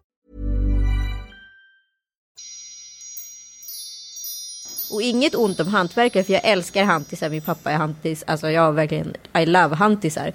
[4.91, 7.29] Och inget ont om hantverkare för jag älskar hantisar.
[7.29, 8.23] Min pappa är hantis.
[8.27, 10.33] Alltså jag har verkligen, I love hantisar.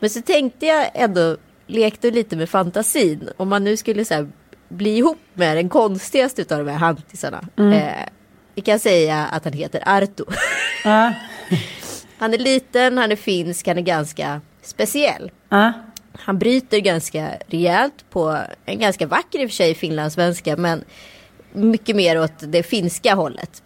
[0.00, 3.28] Men så tänkte jag ändå, lekte lite med fantasin.
[3.36, 4.28] Om man nu skulle så här,
[4.68, 7.48] bli ihop med den konstigaste av de här hantisarna.
[7.56, 8.08] Eh,
[8.54, 10.24] vi kan säga att han heter Arto.
[10.84, 11.12] Ja.
[12.18, 15.30] Han är liten, han är finsk, han är ganska speciell.
[15.48, 15.72] Ja.
[16.12, 20.84] Han bryter ganska rejält på en ganska vacker i och för sig finlandssvenska men
[21.52, 23.62] mycket mer åt det finska hållet.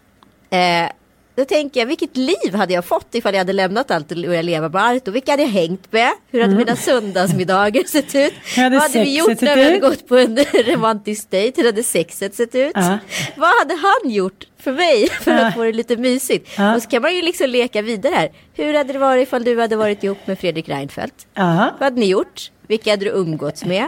[0.51, 0.91] Eh,
[1.35, 4.45] då tänker jag, vilket liv hade jag fått ifall jag hade lämnat allt och börjat
[4.45, 5.11] leva med Arto?
[5.11, 6.11] Vilka hade jag hängt med?
[6.31, 8.33] Hur hade mina söndagsmiddagar sett ut?
[8.55, 9.81] Hade Vad hade vi gjort när vi hade ut?
[9.81, 10.37] gått på en
[10.67, 11.61] romantisk dejt?
[11.61, 12.71] Hur hade sexet sett ut?
[12.75, 12.97] Ja.
[13.35, 16.49] Vad hade han gjort för mig för att få det lite mysigt?
[16.57, 16.75] Ja.
[16.75, 18.29] Och så kan man ju liksom leka vidare här.
[18.53, 21.27] Hur hade det varit ifall du hade varit ihop med Fredrik Reinfeldt?
[21.35, 22.51] Vad hade ni gjort?
[22.67, 23.85] Vilka hade du umgåtts med?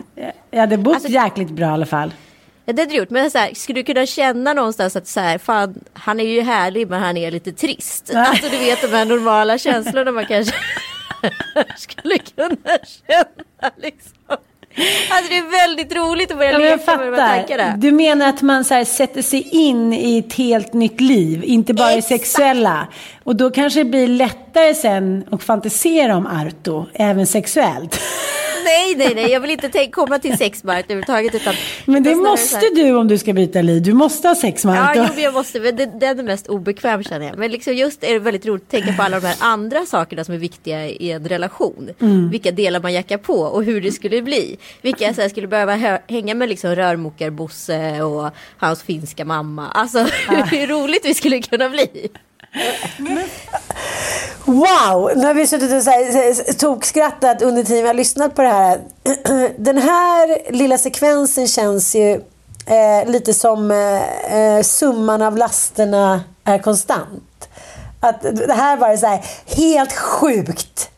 [0.51, 2.11] Jag hade bott Alltså- jäkligt bra i alla fall.
[2.65, 3.09] Ja, det hade du gjort.
[3.09, 6.41] Men så här, skulle du kunna känna någonstans att så här, fan, han är ju
[6.41, 8.11] härlig men han är lite trist.
[8.15, 10.55] Alltså du vet de här normala känslorna man kanske
[11.77, 14.37] skulle kunna känna liksom.
[15.09, 17.77] Alltså det är väldigt roligt att börja Ja, leka med de här tankarna.
[17.77, 21.73] Du menar att man så här, sätter sig in i ett helt nytt liv, inte
[21.73, 22.07] bara i Exakt.
[22.21, 22.87] sexuella.
[23.23, 27.99] Och då kanske det blir lättare sen att fantisera om Arto, även sexuellt.
[28.63, 31.35] Nej, nej, nej, jag vill inte komma till sexmark överhuvudtaget.
[31.35, 31.53] Utan,
[31.85, 33.81] Men det måste du om du ska byta liv.
[33.81, 35.59] Du måste ha sex med Ja, jo, jag måste.
[35.59, 37.37] Men det, den är mest obekväm känner jag.
[37.37, 40.23] Men liksom just är det väldigt roligt att tänka på alla de här andra sakerna
[40.23, 41.89] som är viktiga i en relation.
[42.01, 42.29] Mm.
[42.29, 44.57] Vilka delar man jackar på och hur det skulle bli.
[44.81, 49.67] Vilka jag så här, skulle behöva hö- hänga med liksom rörmokar-Bosse och hans finska mamma.
[49.71, 49.99] Alltså
[50.51, 52.09] hur roligt vi skulle kunna bli.
[54.45, 55.11] Wow!
[55.15, 58.47] Nu har vi suttit och så här, tokskrattat under tiden vi har lyssnat på det
[58.47, 58.81] här.
[59.57, 62.21] Den här lilla sekvensen känns ju
[62.65, 67.49] eh, lite som eh, eh, summan av lasterna är konstant.
[67.99, 70.89] Att det här var så här helt sjukt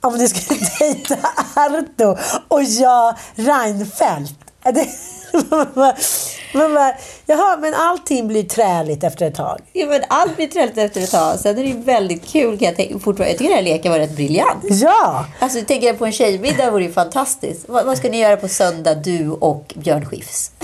[0.00, 1.16] om du skulle dejta
[1.54, 2.16] Arto
[2.48, 4.34] och jag Reinfeldt.
[4.64, 4.86] Det,
[6.54, 6.94] man bara,
[7.26, 9.60] jaha, men allting blir träligt efter ett tag.
[9.72, 11.38] Ja, men allt blir träligt efter ett tag.
[11.38, 12.58] Sen är det ju väldigt kul.
[12.58, 13.28] Kan jag, tänka, fortfarande.
[13.28, 14.64] jag tycker den här leken var rätt briljant.
[14.64, 15.26] Ja!
[15.38, 17.68] Alltså, tänker jag på en tjejmiddag vore ju fantastiskt.
[17.68, 20.50] Vad, vad ska ni göra på söndag, du och Björn Skifs?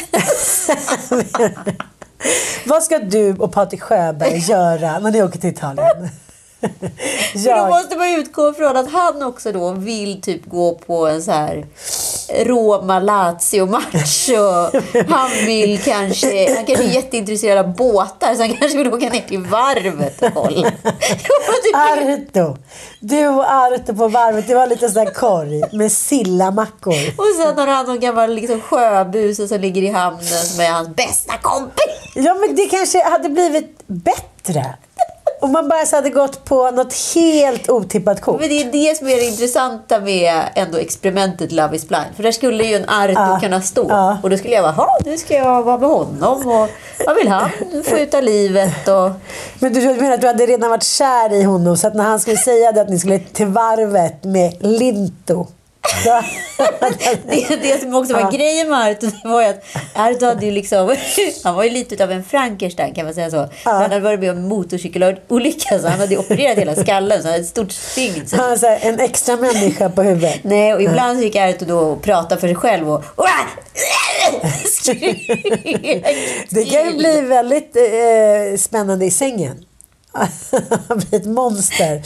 [2.65, 6.09] Vad ska du och Patrik Sjöberg göra när ni åker till Italien?
[7.33, 11.07] För då Jag, måste man utgå från att han också då vill typ gå på
[11.07, 11.67] en så här
[12.45, 14.29] Roma-Lazio-match
[15.09, 19.21] han vill kanske, han kanske är jätteintresserad av båtar så han kanske vill åka ner
[19.29, 20.53] till varvet och.
[20.53, 22.57] Jag tycker- Arto.
[23.01, 24.47] Du och Arto på varvet.
[24.49, 26.95] Det var lite sån korg med sillamackor.
[27.17, 30.89] och sen har han någon gammal liksom, sjöbuse som ligger i hamnen som är hans
[30.89, 31.85] bästa kompis.
[32.15, 34.75] Ja, men det kanske hade blivit bättre.
[35.41, 38.41] Om man bara hade gått på något helt otippat kort.
[38.41, 42.07] Men det är det som är det intressanta med ändå experimentet Love is blind.
[42.17, 43.39] För där skulle ju en Arto Ja.
[43.43, 43.87] kunna stå.
[43.89, 44.19] Ja.
[44.23, 46.49] Och då skulle jag vara, "Ha, nu ska jag vara med honom.
[46.49, 46.69] Och
[47.07, 47.51] vad vill han?
[48.15, 48.89] Av livet.
[48.89, 49.11] Och...
[49.59, 52.21] Men du menar att du hade redan varit kär i honom så att när han
[52.21, 55.47] skulle säga det att ni skulle till varvet med Linto.
[57.31, 58.31] Det, det som också var Ja.
[58.31, 60.97] grejen med Arto var ju att Arto hade ju liksom,
[61.45, 63.49] han var ju lite av en Frankenstein kan man säga så.
[63.65, 67.33] Han hade varit med om en motorcykelolycka så han hade opererat hela skallen så han
[67.33, 68.27] hade ett stort stygn.
[68.27, 70.41] Så han här en extra människa på huvudet.
[70.43, 73.05] Nej, och ibland så gick Arto då och pratade för sig själv och...
[76.51, 79.65] Det kan ju bli väldigt eh, spännande i sängen.
[80.89, 82.03] Han blir ett monster.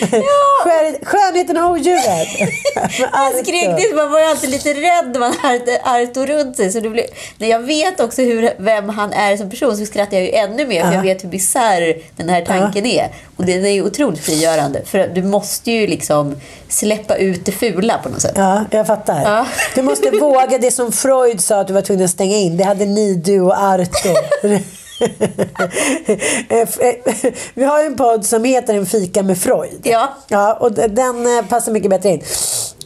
[0.62, 2.28] Skön, skönheten och odjuret.
[3.12, 6.72] Han skrek det, man var alltid lite rädd när man hade Arto runt sig.
[6.72, 7.04] Så det blev,
[7.38, 10.66] när jag vet också hur, vem han är som person så skrattar jag ju ännu
[10.66, 10.84] mer.
[10.84, 13.08] För jag vet hur bisarr den här tanken är.
[13.36, 14.82] Och den är ju otroligt frigörande.
[14.84, 16.36] För du måste ju liksom
[16.68, 18.34] släppa ut det fula på något sätt.
[18.36, 19.22] Ja, jag fattar.
[19.22, 19.46] Ja.
[19.74, 22.56] Du måste våga det som Freud sa att du var tvungen att stänga in.
[22.56, 24.14] Det hade ni, du och Arto.
[27.54, 29.80] Vi har ju en podd som heter En fika med Freud.
[29.82, 30.08] Ja.
[30.28, 32.22] Ja, och den eh, passar mycket bättre in.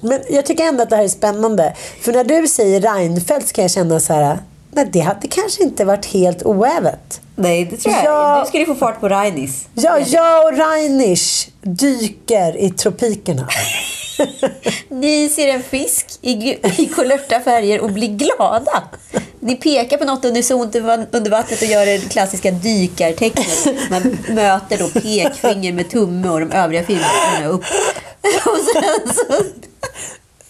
[0.01, 1.75] Men jag tycker ändå att det här är spännande.
[2.01, 4.39] För när du säger Reinfeldt så kan jag känna så här.
[4.75, 7.21] Nej, det hade kanske inte varit helt oävet.
[7.37, 8.05] Nej, det tror jag.
[8.05, 8.41] Ja.
[8.41, 9.69] Nu ska du få fart på Rainis.
[9.75, 13.49] Ja, jag och Reinisch dyker i tropikerna.
[14.89, 18.83] Ni ser en fisk i, i kulörta färger och blir glada.
[19.41, 23.67] Ni pekar på något unisont under vattnet och gör det klassiska dykartecknet.
[23.91, 27.65] Man möter då pekfinger med tumme och de övriga fingrarna upp.
[28.45, 29.45] Och sen så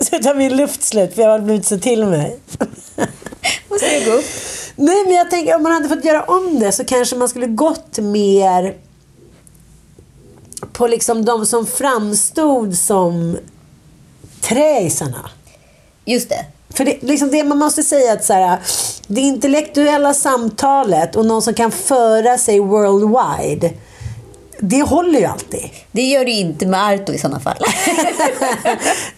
[0.04, 2.38] Så tar min luft slut för jag har blivit så till mig.
[3.80, 4.24] Det gå upp.
[4.76, 7.46] Nej, men jag tänker om man hade fått göra om det så kanske man skulle
[7.46, 8.76] gått mer
[10.72, 13.38] på liksom de som framstod som
[14.40, 15.30] träisarna.
[16.04, 16.44] Just det.
[16.74, 18.58] För det, liksom det man måste säga att så här,
[19.06, 23.70] det intellektuella samtalet och någon som kan föra sig worldwide.
[24.58, 25.70] Det håller ju alltid.
[25.92, 27.56] Det gör du inte med Arto i sådana fall.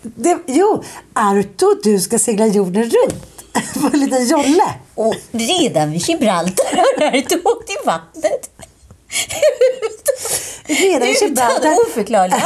[0.03, 3.36] Det, jo, Arto, du ska segla jorden runt.
[3.81, 4.75] På en liten jolle.
[4.95, 8.51] Och redan vid Gibraltar har Arto åkt i vattnet.
[10.66, 11.61] Redan vid Gibraltar.
[11.61, 12.37] Utan oförklarlig.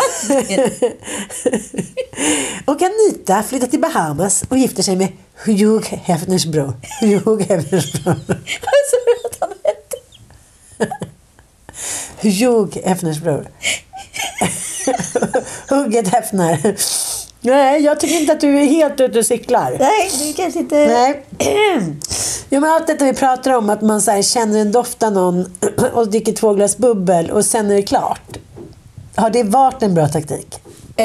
[2.64, 5.09] Och Anita flyttar till Bahamas och gifter sig med
[5.44, 6.73] Hugh Hefners bror.
[7.01, 8.14] Hugh Hefners bror.
[8.27, 9.96] Vad sa du att han hette?
[12.23, 13.46] Hugh Hefners bror.
[15.68, 16.77] Hugget Hefner.
[17.40, 19.76] Nej, jag tycker inte att du är helt ute och cyklar.
[19.81, 20.76] Nej, du kanske inte...
[20.87, 21.24] Nej.
[22.53, 25.12] Jo, men allt detta vi pratar om, att man så här, känner en doft av
[25.12, 25.53] någon
[25.92, 28.38] och dricker två glas bubbel och sen är det klart.
[29.14, 30.61] Har det varit en bra taktik?
[30.96, 31.05] Eh,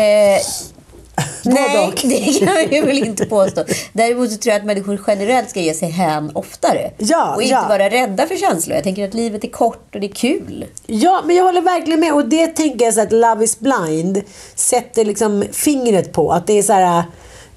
[1.44, 3.64] nej, det kan vi väl inte påstå.
[3.94, 6.92] Däremot så tror jag att människor generellt ska ge sig hän oftare.
[6.98, 7.66] Ja, och inte ja.
[7.70, 8.76] vara rädda för känslor.
[8.76, 10.66] Jag tänker att livet är kort och det är kul.
[10.86, 12.14] Ja, men jag håller verkligen med.
[12.14, 14.22] Och det tänker jag så att Love is blind
[14.56, 16.32] sätter liksom fingret på.
[16.32, 17.04] Att det är så här...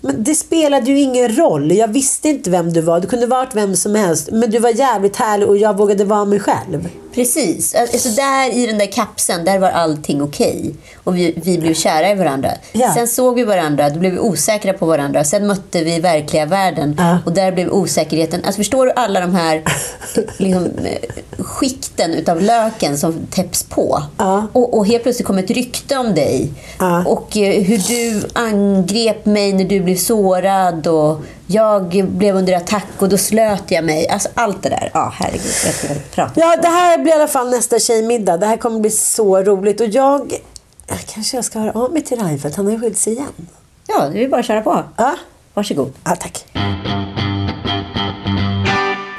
[0.01, 1.73] Men det spelade ju ingen roll.
[1.73, 3.01] Jag visste inte vem du var.
[3.01, 4.29] Du kunde varit vem som helst.
[4.33, 6.89] Men du var jävligt härlig och jag vågade vara mig själv.
[7.15, 7.75] Precis.
[7.75, 10.75] Alltså där i den där kapseln, där var allting okej.
[11.05, 12.51] Och vi, vi blev kära i varandra.
[12.73, 12.95] Ja.
[12.95, 15.25] Sen såg vi varandra, då blev vi osäkra på varandra.
[15.25, 16.95] Sen mötte vi verkliga världen.
[16.99, 17.19] Ja.
[17.27, 18.41] Och där blev osäkerheten...
[18.45, 19.63] Alltså förstår du alla de här
[20.37, 24.03] liksom, eh, skikten utav löken som täpps på?
[24.17, 24.47] Ja.
[24.53, 26.51] Och, och helt plötsligt kom ett rykte om dig.
[27.07, 30.87] Och eh, hur du angrep mig när du blev sårad.
[30.87, 34.09] Och jag blev under attack och då slöt jag mig.
[34.09, 34.91] Alltså allt det där.
[34.95, 35.53] Ja, herregud.
[35.67, 36.41] Jag ska prata.
[36.41, 38.37] Ja, det här blir i alla fall nästa tjejmiddag.
[38.37, 39.81] Det här kommer bli så roligt.
[39.81, 40.33] Och jag...
[40.89, 42.57] jag kanske jag ska höra av mig till Reinfeldt.
[42.57, 43.47] Han har ju skilt sig igen.
[43.87, 44.85] Ja, det är bara att köra på.
[44.97, 45.15] Ja,
[45.55, 45.93] Varsågod.
[46.05, 46.45] ja tack.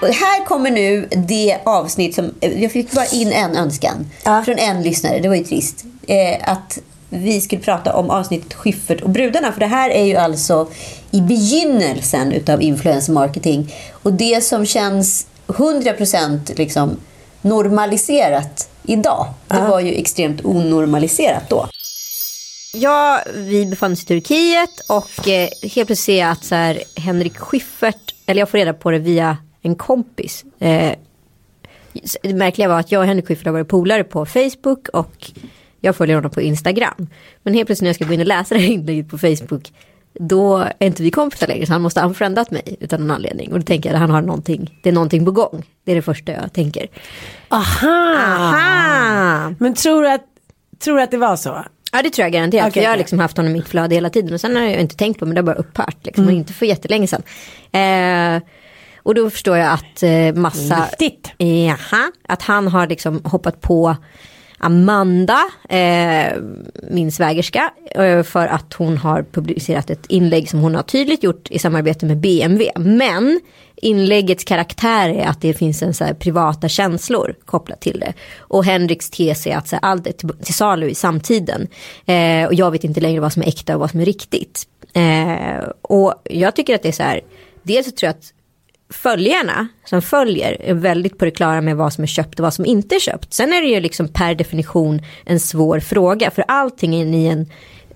[0.01, 2.31] Och här kommer nu det avsnitt som...
[2.39, 4.41] Jag fick bara in en önskan Ja.
[4.45, 5.19] från en lyssnare.
[5.19, 5.83] Det var ju trist.
[6.07, 9.51] Eh, att vi skulle prata om avsnittet Schyffert och brudarna.
[9.51, 10.67] För det här är ju alltså
[11.11, 13.73] i begynnelsen utav influencer marketing.
[13.91, 16.97] Och det som känns 100% liksom
[17.41, 19.27] normaliserat idag.
[19.47, 21.67] Det var ju extremt onormaliserat då.
[22.73, 26.83] Ja, vi befann oss i Turkiet och eh, helt plötsligt ser jag att så här,
[26.95, 30.45] Henrik Schyffert, eller jag får reda på det via en kompis.
[30.59, 30.91] Eh,
[32.21, 35.31] det märkliga var att jag och Henrik Schyffert har varit polare på Facebook och
[35.81, 37.07] jag följer honom på Instagram.
[37.43, 39.71] Men helt plötsligt när jag ska gå in och läsa det här inlägget på Facebook
[40.13, 43.51] då är inte vi kompisar längre så han måste ha unfriendat mig utan någon anledning.
[43.51, 45.63] Och då tänker jag att han har någonting, det är någonting på gång.
[45.83, 46.87] Det är det första jag tänker.
[47.49, 48.15] Aha!
[48.17, 49.53] Aha!
[49.59, 50.25] Men tror du att,
[50.83, 51.65] tror du att det var så?
[51.91, 52.67] Ja det tror jag garanterat.
[52.67, 54.33] Okej, för jag har liksom haft honom i mitt flöde hela tiden.
[54.33, 55.97] Och sen har jag inte tänkt på men det har bara upphört.
[56.05, 57.23] Liksom, och inte för jättelänge sedan.
[57.71, 58.41] Eh,
[58.97, 60.87] och då förstår jag att eh, massa...
[60.99, 61.31] Viktigt.
[61.37, 63.95] Jaha, att han har liksom hoppat på
[64.59, 65.39] Amanda,
[65.69, 66.37] eh,
[66.91, 71.51] min svägerska, eh, för att hon har publicerat ett inlägg som hon har tydligt gjort
[71.51, 72.71] i samarbete med BMW.
[72.75, 73.39] Men
[73.75, 78.13] inläggets karaktär är att det finns en så här privata känslor kopplat till det.
[78.37, 81.67] Och Henriks tes är att så här, allt är till, till salu i samtiden.
[82.05, 84.63] Eh, och jag vet inte längre vad som är äkta och vad som är riktigt.
[84.93, 87.21] Eh, och jag tycker att det är så här,
[87.63, 88.33] dels så tror jag att
[88.89, 92.53] följarna som följer är väldigt på det klara med vad som är köpt och vad
[92.53, 93.33] som inte är köpt.
[93.33, 97.47] Sen är det ju liksom per definition en svår fråga för allting är i en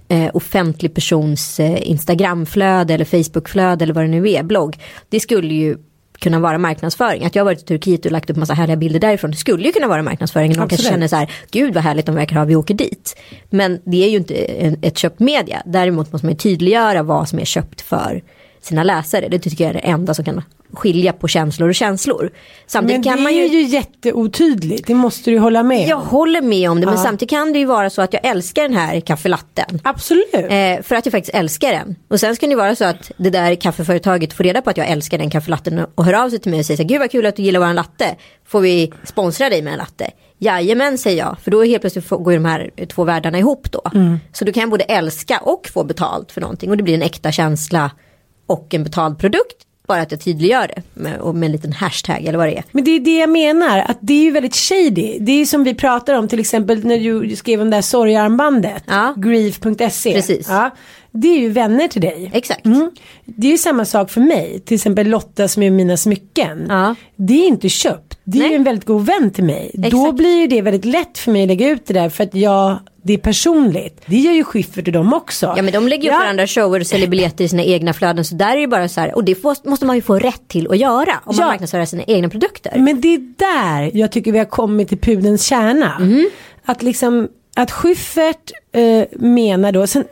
[0.07, 4.77] eh, offentlig persons eh, Instagramflöde eller Facebookflöde eller vad det nu är, blogg.
[5.09, 5.77] Det skulle ju
[6.19, 7.25] kunna vara marknadsföring.
[7.25, 9.31] Att jag har varit i Turkiet och lagt upp massa härliga bilder därifrån.
[9.31, 10.53] Det skulle ju kunna vara marknadsföring.
[10.57, 13.17] Någon kanske känner så här, gud vad härligt de verkar ha, vi åker dit.
[13.49, 14.33] Men det är ju inte
[14.81, 15.61] ett köpt media.
[15.65, 18.23] Däremot måste man ju tydliggöra vad som är köpt för
[18.65, 19.27] sina läsare.
[19.27, 20.41] Det tycker jag är det enda som kan
[20.73, 22.31] skilja på känslor och känslor.
[22.67, 23.47] Samtidigt Men det kan man är ju...
[23.47, 26.07] ju jätteotydligt, det måste du hålla med Jag om.
[26.07, 28.73] håller med om det men samtidigt kan det ju vara så att jag älskar den
[28.73, 29.79] här kaffelatten.
[29.83, 30.25] Absolut.
[30.33, 31.95] Eh, för att jag faktiskt älskar den.
[32.07, 34.77] Och sen ska det ju vara så att det där kaffeföretaget får reda på att
[34.77, 36.99] jag älskar den kaffelatten och- hör av sig till mig och säger så här, gud
[36.99, 38.15] vad kul att du gillar våran latte.
[38.47, 40.09] Får vi sponsra dig med en latte?
[40.37, 43.81] Jajamän säger jag, för då helt plötsligt går ju de här två världarna ihop då.
[44.33, 47.01] Så då kan jag både älska och få betalt för någonting och det blir en
[47.01, 47.91] äkta känsla
[48.47, 49.57] och en betald produkt.
[49.87, 52.63] Bara att jag tydliggör det med, och med en liten hashtag eller vad det är.
[52.71, 55.17] Men det är det jag menar, att det är ju väldigt shady.
[55.19, 58.83] Det är som vi pratar om till exempel när du skrev om det här sorgarmbandet.
[58.87, 59.13] Ja.
[59.17, 60.13] Grief.se.
[60.13, 60.47] Precis.
[60.49, 60.69] Ja.
[61.11, 62.31] Det är ju vänner till dig.
[62.33, 62.65] Exakt.
[62.65, 62.91] Mm.
[63.25, 64.59] Det är ju samma sak för mig.
[64.59, 66.65] Till exempel Lotta som är mina smycken.
[66.69, 66.95] Ja.
[67.15, 68.17] Det är inte köpt.
[68.23, 68.49] Det är Nej.
[68.49, 69.71] ju en väldigt god vän till mig.
[69.73, 70.15] Då Exakt.
[70.15, 72.79] blir ju det väldigt lätt för mig att lägga ut det där för att jag,
[73.05, 74.01] det är personligt.
[74.05, 75.53] Det gör ju Schyffert och dem också.
[75.57, 78.25] Ja men de lägger ju upp varandra shower och säljer biljetter i sina egna flöden.
[78.25, 80.47] Så där är det bara så här, och det får, måste man ju få rätt
[80.47, 81.11] till att göra.
[81.25, 81.45] Om man Ja.
[81.47, 82.73] marknadsför sina egna produkter.
[82.79, 85.99] Men det är där jag tycker vi har kommit till pudelns kärna.
[85.99, 86.29] Mhm.
[86.65, 90.03] Att liksom, att Schyffert eh, menar då, sen,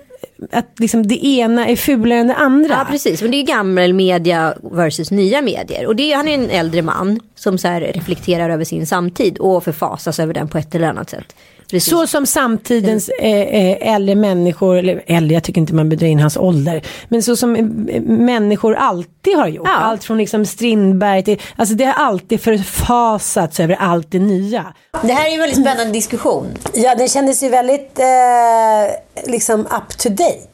[0.52, 2.76] att liksom det ena är fulare än det andra.
[2.80, 5.88] Ja precis, men det är gammal media versus nya medier.
[5.88, 9.64] Och det är, han är en äldre man som så reflekterar över sin samtid och
[9.64, 11.36] förfasas över den på ett eller annat sätt.
[11.72, 11.90] Precis.
[11.90, 16.20] Så som samtidens eh, eh, äldre människor, eller äldre, jag tycker inte man bedrar in
[16.20, 16.82] hans ålder.
[17.10, 19.68] Men så som eh, människor alltid har gjort.
[19.68, 19.76] Ja.
[19.76, 24.74] Allt från liksom Strindberg till, alltså det har alltid förfasats över allt det nya.
[25.02, 26.48] Det här är ju en väldigt spännande diskussion.
[26.74, 30.48] Ja, den kändes ju väldigt eh, liksom up to date.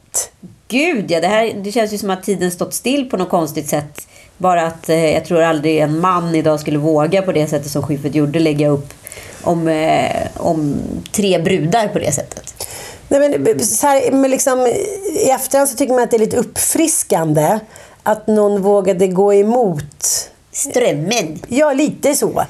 [0.68, 3.68] Gud ja, det, här, det känns ju som att tiden stått still på något konstigt
[3.68, 4.08] sätt.
[4.36, 7.82] Bara att eh, jag tror aldrig en man idag skulle våga på det sättet som
[7.82, 8.94] Schyffert gjorde lägga upp
[9.42, 10.80] om, eh, om
[11.12, 12.66] tre brudar på det sättet.
[13.08, 14.66] Nej, men, så här, men liksom,
[15.14, 17.58] I efterhand så tycker man att det är lite uppfriskande
[18.02, 21.38] att någon vågade gå emot Strömmen.
[21.48, 22.44] Ja, lite så.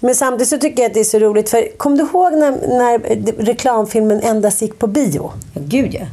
[0.00, 1.50] Men samtidigt så tycker jag att det är så roligt.
[1.50, 2.98] För Kom du ihåg när, när
[3.42, 5.32] reklamfilmen endast gick på bio?
[5.54, 6.06] Ja, gud ja.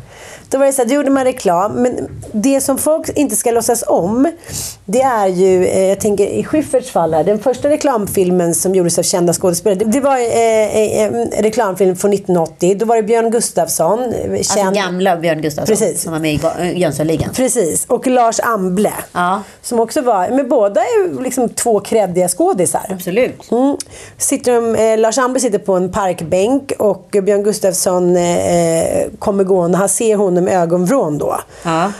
[0.49, 1.71] Då var det så här, då gjorde man reklam.
[1.71, 4.31] Men det som folk inte ska låtsas om,
[4.85, 8.99] det är ju, eh, jag tänker i Schyfferts fall här, den första reklamfilmen som gjordes
[8.99, 12.75] av kända skådespelare, det, det var eh, eh, en reklamfilm från 1980.
[12.79, 14.75] Då var det Björn Gustafsson, eh, Alltså känd.
[14.75, 16.01] gamla Björn Gustafsson Precis.
[16.01, 17.29] som var med i Ga- Jönssonligan.
[17.33, 18.93] Precis, och Lars Amble.
[19.13, 19.41] Ja.
[19.61, 22.85] Som också var, men båda är liksom två kreddiga skådisar.
[22.89, 23.51] Absolut.
[23.51, 23.77] Mm.
[24.17, 29.77] Sitter de, eh, Lars Amble sitter på en parkbänk och Björn Gustafsson eh, kommer gående.
[29.77, 31.39] Han ser honom med ögonvrån då.
[31.63, 31.91] Ja.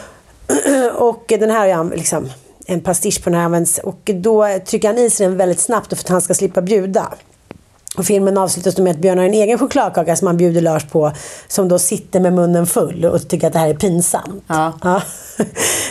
[0.95, 2.29] och den här är han liksom
[2.65, 3.77] en pastisch på den här används.
[3.77, 7.13] Och då trycker han i sig den väldigt snabbt för att han ska slippa bjuda.
[7.97, 11.11] Och filmen avslutas med att Björn har en egen chokladkaka som han bjuder Lars på.
[11.47, 14.43] Som då sitter med munnen full och tycker att det här är pinsamt.
[14.47, 14.73] Ja.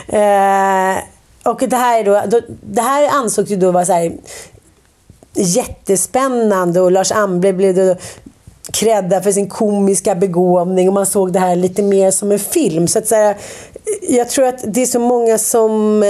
[0.08, 1.02] eh,
[1.42, 4.12] och det här, är då, då, det här ansågs ju då vara så här
[5.34, 7.96] jättespännande och Lars Amble blev då
[8.72, 12.88] krädda för sin komiska begåvning och man såg det här lite mer som en film.
[12.88, 13.36] Så att så här,
[14.08, 16.04] jag tror att det är så många som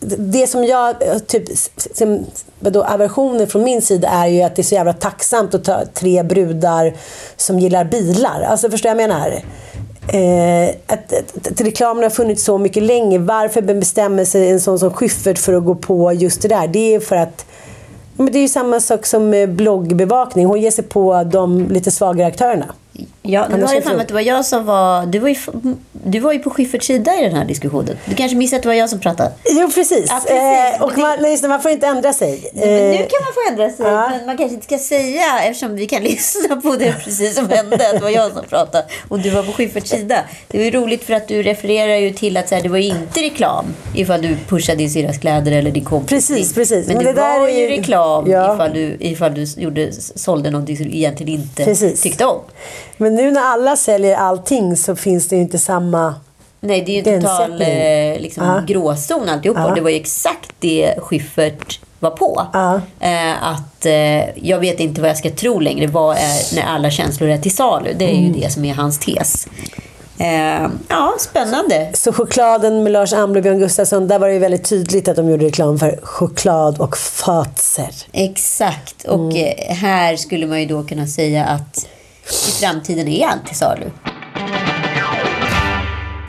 [0.00, 0.96] det som jag,
[1.26, 1.42] typ,
[1.94, 2.26] som,
[2.60, 5.82] vadå, aversionen från min sida är ju att det är så jävla tacksamt att ta
[5.94, 6.94] tre brudar
[7.36, 8.42] som gillar bilar.
[8.42, 9.42] Alltså förstår jag vad jag menar?
[10.12, 13.18] Eh, att, att, att reklamen har funnits så mycket länge.
[13.18, 16.68] Varför bestämmer sig en sån som Schyffert för att gå på just det där?
[16.68, 17.44] Det är för att
[18.18, 20.46] men det är ju samma sak som med bloggbevakning.
[20.46, 22.74] Hon ger sig på de lite svagare aktörerna.
[23.22, 25.06] Ja, nu har jag för att det var jag som var...
[25.06, 25.36] Du var ju,
[25.92, 27.98] du var ju på Schyfferts sida i den här diskussionen.
[28.04, 29.32] Du kanske missade att det var jag som pratade.
[29.50, 30.06] Jo, precis.
[30.08, 30.78] Ja, precis.
[30.78, 32.50] Eh, och man, nej, man får inte ändra sig.
[32.54, 33.86] Men nu Eh, kan man få ändra sig.
[33.86, 34.08] ja.
[34.10, 37.74] Men man kanske inte ska säga, eftersom vi kan lyssna på det precis som hände,
[37.76, 40.20] att det var jag som pratade och du var på Schyfferts sida.
[40.48, 42.78] Det var ju roligt för att du refererar ju till att så här, det var
[42.78, 46.08] ju inte reklam ifall du pushade din syrras kläder eller din kompis.
[46.28, 46.86] Precis, precis.
[46.86, 48.54] Men, Men det, det var ju- reklam Ja.
[48.54, 52.00] ifall du, ifall du gjorde, sålde någonting som du egentligen inte Precis.
[52.02, 52.40] tyckte om.
[52.98, 56.14] Men nu när alla säljer allting så finns det ju inte samma...
[56.60, 58.62] Nej, det är ju en total eh, liksom, Ja.
[58.66, 59.60] gråzon alltihopa.
[59.60, 59.66] Ja.
[59.68, 62.46] Och det var ju exakt det Schyffert var på.
[62.52, 62.80] Ja.
[63.00, 65.86] Eh, att eh, jag vet inte vad jag ska tro längre.
[65.86, 67.94] Vad är när alla känslor är till salu?
[67.98, 68.24] Det är Mm.
[68.24, 69.46] ju det som är hans tes.
[70.18, 71.90] Eh, ja, spännande.
[71.94, 75.16] Så chokladen med Lars Amble och Björn Gustafsson, där var det ju väldigt tydligt att
[75.16, 77.90] de gjorde reklam för choklad och fatser.
[78.12, 79.04] Exakt.
[79.04, 79.76] Och Mm.
[79.76, 81.86] här skulle man ju då kunna säga att
[82.48, 83.90] i framtiden är allt till salu.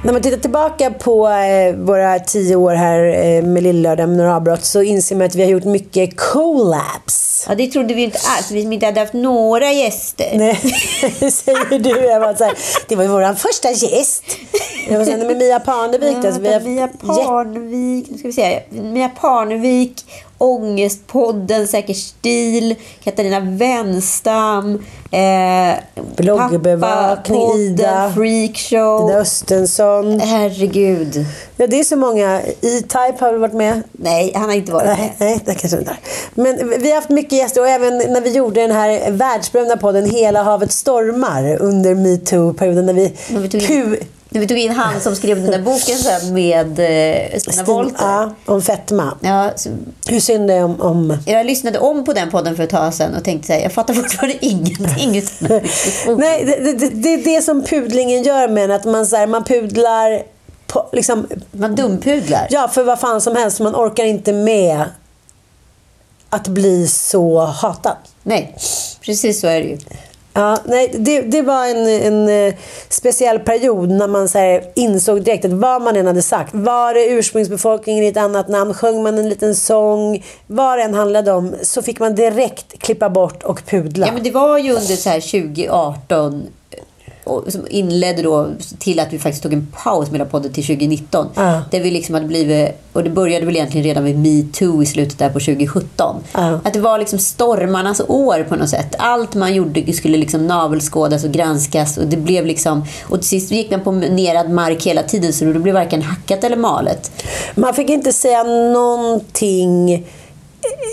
[0.03, 4.35] När man tittar tillbaka på eh, våra tio år här eh, med Lillördag med några
[4.35, 7.45] avbrott så inser man att vi har gjort mycket collabs.
[7.47, 8.51] Ja, det trodde vi inte alls.
[8.51, 10.29] Vi som inte hade haft några gäster.
[10.33, 10.55] Nej,
[11.31, 11.89] säger du.
[11.89, 12.53] Jag var så här,
[12.87, 14.23] det var ju vår första gäst.
[14.89, 18.27] Jag var så här, men Mia Parnevik då, så vi har Mia Parnevik, nu ska
[18.27, 18.63] vi se.
[18.69, 20.05] Mia Parnevik,
[20.39, 25.79] Ångestpodden, Säker stil, Katarina Wenstam, eh,
[26.17, 28.11] Bloggbevakning, Ida.
[28.15, 29.09] Freakshow.
[29.09, 30.19] Ida Östensson.
[30.19, 31.25] Herregud.
[31.57, 32.41] Ja, det är så många.
[32.41, 33.81] E-Type har väl varit med.
[33.91, 35.27] Nej, han har inte varit Nej, med.
[35.27, 35.97] nej, det kanske inte.
[36.33, 40.09] Men vi har haft mycket gäster och även när vi gjorde den här världsberömda podden
[40.09, 43.13] Hela havet stormar under metoo-perioden när vi...
[43.29, 45.97] När vi tog in- Ku- När vi tog in han som skrev den där boken
[45.97, 48.05] så med eh, Stina Wollter.
[48.05, 49.17] Ja, om fetma.
[49.21, 49.69] Ja, så
[50.07, 50.81] Hur synd det är om...
[50.81, 53.59] om jag lyssnade om på den podden för ett tag sedan och tänkte så här,
[53.59, 55.23] jag fattar fortfarande ingenting.
[56.17, 59.43] Nej, det, det, det är det som pudlingen gör med att man, så här, man
[59.43, 60.23] pudlar
[60.67, 62.47] på, liksom, Man dumpudlar.
[62.49, 63.59] ja, för vad fan som helst.
[63.59, 64.85] Man orkar inte med
[66.29, 67.97] att bli så hatad.
[68.23, 68.55] Nej,
[69.01, 69.77] precis så är det ju.
[70.33, 72.55] Ja, nej, det, det var en, en eh,
[72.89, 76.93] speciell period när man så här, insåg direkt att vad man än hade sagt, var
[76.93, 81.31] det ursprungsbefolkningen i ett annat namn, sjöng man en liten sång, vad det än handlade
[81.31, 84.07] om, så fick man direkt klippa bort och pudla.
[84.07, 86.47] Ja, men det var ju under så här 2018
[87.23, 88.49] och som inledde då
[88.79, 91.27] till att vi faktiskt tog en paus mellan podden till 2019.
[91.35, 91.61] Ja.
[91.71, 95.17] Där vi liksom hade blivit, och det började väl egentligen redan med metoo i slutet
[95.19, 96.15] där på 2017.
[96.33, 96.59] Ja.
[96.63, 98.95] Att det var liksom stormarnas år på något sätt.
[98.97, 103.51] Allt man gjorde skulle liksom navelskådas och granskas och det blev liksom, och till sist
[103.51, 107.11] gick man på nerad mark hela tiden så det blev varken hackat eller malet.
[107.55, 110.05] Man fick inte säga någonting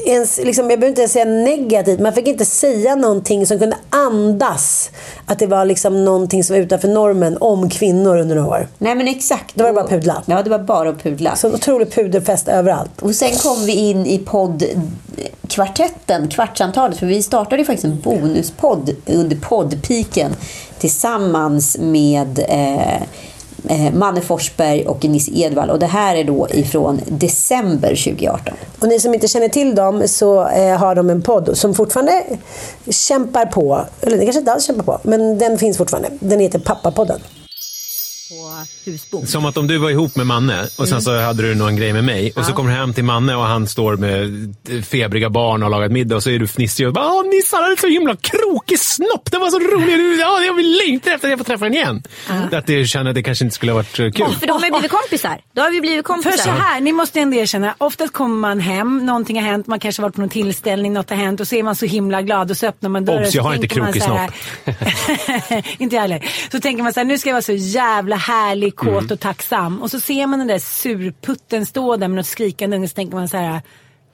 [0.06, 3.76] ens, liksom, jag behöver inte ens säga negativt, man fick inte säga någonting som kunde
[3.90, 4.90] andas
[5.26, 8.68] att det var liksom någonting som var utanför normen om kvinnor under några år.
[8.78, 9.54] Nej men exakt.
[9.54, 10.22] Då var det bara pudla.
[10.26, 11.36] Ja, det var bara att pudla.
[11.36, 13.02] Så en otrolig puderfest överallt.
[13.02, 18.90] Och sen kom vi in i poddkvartetten, kvartsamtalet, för vi startade ju faktiskt en bonuspodd
[19.06, 20.36] under poddpiken
[20.78, 23.02] tillsammans med eh,
[23.68, 25.70] Eh, Manne Forsberg och Nisse Edvall.
[25.70, 28.54] Och det här är då ifrån december 2018.
[28.78, 32.24] Och ni som inte känner till dem så eh, har de en podd som fortfarande
[32.90, 33.80] kämpar på.
[34.00, 36.08] Eller den kanske inte alls kämpar på, men den finns fortfarande.
[36.20, 37.20] Den heter Pappapodden.
[38.28, 39.28] På husbond.
[39.28, 41.92] Som att om du var ihop med Manne och sen så hade du någon grej
[41.92, 44.54] med mig och så kommer du hem till Manne och han står med
[44.86, 47.56] febriga barn och har lagat middag och så är du fnissig och bara Åh, Nisse
[47.56, 51.28] han hade så himla krokig snopp, det var så roligt, ja, jag vill längta efter
[51.28, 52.02] att jag får träffa henne igen.
[52.52, 54.34] Att du känner att det kanske inte skulle ha varit eh, kul.
[54.40, 55.40] För de har ju blivit kompisar.
[55.52, 56.42] Då har vi blivit För kompisar.
[56.44, 60.02] så här, ni måste ändå erkänna, oftast kommer man hem, någonting har hänt, man kanske
[60.02, 62.56] varit på någon tillställning, något har hänt och så är man så himla glad och
[62.56, 63.22] så öppnar man dörren.
[63.24, 64.30] Obs, jag har inte krokig här-
[65.82, 66.24] inte jag heller.
[66.52, 69.06] Så tänker man så här, nu ska jag vara så jävla härlig, kåt Mm.
[69.12, 69.82] och tacksam.
[69.82, 73.16] Och så ser man den där surputten stå där med något skrikande unge så tänker
[73.16, 73.60] man så här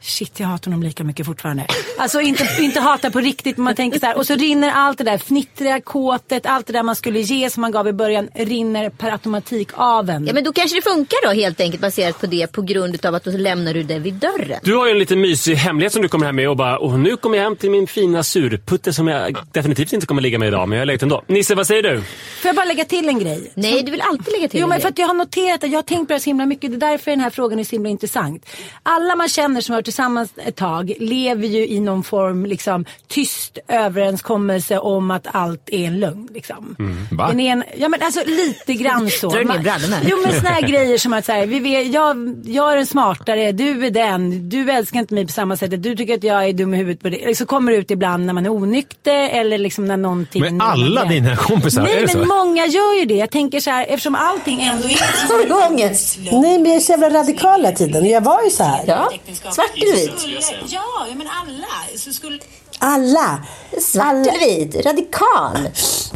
[0.05, 1.67] Shit, jag hatar honom lika mycket fortfarande.
[1.99, 4.17] Alltså inte, inte hata på riktigt, men man tänker så här.
[4.17, 7.61] Och så rinner allt det där fnittriga, kåtet, allt det där man skulle ge som
[7.61, 10.27] man gav i början, rinner per automatik av en.
[10.27, 13.15] Ja men då kanske det funkar då helt enkelt baserat på det på grund av
[13.15, 14.61] att då lämnar du det vid dörren.
[14.63, 16.99] Du har ju en liten mysig hemlighet som du kommer hem med och bara och
[16.99, 20.49] nu kommer jag hem till min fina surputte som jag definitivt inte kommer ligga med
[20.49, 21.23] idag men jag har legat ändå.
[21.27, 22.01] Nisse, vad säger du?
[22.01, 23.53] Får jag bara lägga till en grej?
[23.55, 24.83] Nej, du vill alltid lägga till Jo en men grej.
[24.83, 26.71] för att jag har noterat att jag har tänkt på det här så himla mycket.
[26.71, 28.47] Det är därför den här frågan är så himla intressant.
[28.83, 32.85] Alla man känner som har varit tillsammans ett tag lever ju i någon form liksom
[33.09, 36.29] tyst överenskommelse om att allt är en lögn.
[36.35, 36.77] Liksom.
[37.11, 37.29] Va?
[37.29, 39.29] Den är en, ja men alltså lite grann så.
[39.29, 39.97] Drar du ner brallorna?
[40.05, 42.87] Jo men såna här grejer som att så här, vi vet, jag, jag är den
[42.87, 46.49] smartare, du är den, du älskar inte mig på samma sätt, du tycker att jag
[46.49, 47.39] är dum i huvudet på det.
[47.39, 50.43] Så kommer det ut ibland när man är onykter eller liksom när någonting...
[50.43, 52.35] Men alla dina kompisar, Nej är det men så?
[52.35, 53.15] många gör ju det.
[53.15, 55.29] Jag tänker så här, eftersom allting ändå är...
[55.29, 56.19] Har du ångest?
[56.33, 58.07] Nej, men jag är så jävla radikal hela tiden.
[58.07, 58.85] Jag var ju så här.
[58.87, 59.11] Ja.
[59.53, 60.43] Svart eller vit?
[60.67, 60.81] Ja,
[61.17, 61.99] men alla.
[61.99, 62.39] Så skulle...
[62.79, 63.43] Alla.
[63.81, 64.21] Svart Alla.
[64.33, 64.87] eller vit?
[64.87, 65.69] Radikal.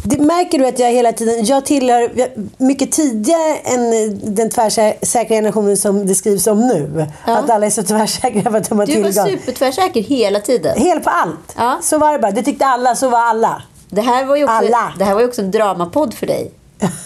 [0.03, 5.35] Det märker du att jag hela tiden, jag tillhör jag- mycket tidigare än den tvärsäkra
[5.35, 7.05] generationen som det skrivs om nu.
[7.25, 9.27] Att alla är så tvärsäkra för att de har Du var tillgång.
[9.27, 10.77] supertvärsäker hela tiden.
[10.79, 11.53] Helt på allt.
[11.57, 11.79] Ja.
[11.81, 12.31] Så var det bara.
[12.31, 13.61] Det tyckte alla, så var alla.
[13.89, 14.93] Det här var ju också, Alla.
[14.97, 16.51] Det här var ju också en dramapodd för dig.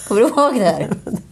[0.07, 0.89] Kommer du ihåg det här?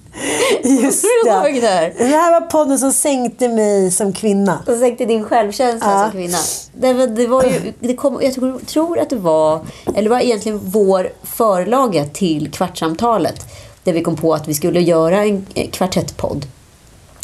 [0.63, 1.31] Just det
[1.67, 1.93] här?
[1.97, 4.59] Det här var podden som sänkte mig som kvinna.
[4.67, 6.03] Och sänkte din självkänsla Ja.
[6.03, 6.37] som kvinna.
[6.73, 10.19] Det, det var ju, det kom, jag tror, tror att det var, eller det var
[10.19, 13.45] egentligen vår förlaga till Kvartsamtalet.
[13.83, 16.45] Där vi kom på att vi skulle göra en eh, kvartettpodd.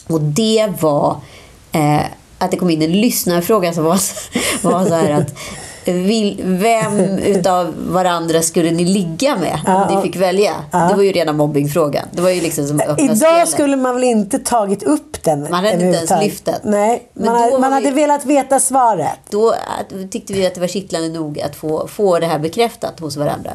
[0.08, 1.18] Och det var
[1.72, 2.02] eh,
[2.38, 4.00] att det kom in en lyssnarfråga som var,
[4.62, 5.34] var så här att
[5.94, 10.54] vill, vem utav varandra skulle ni ligga med om ni fick välja?
[10.72, 12.06] Det var ju rena mobbingfrågan.
[12.12, 13.50] Det var ju liksom som öppna Idag spelet.
[13.50, 16.56] skulle man väl inte tagit upp den Man hade inte ens lyft den.
[16.64, 19.20] Nej, Men man, hade, man vi- hade velat veta svaret.
[19.30, 19.56] då
[20.12, 23.52] tyckte vi att det var kittlande nog att få, få det här bekräftat hos varandra.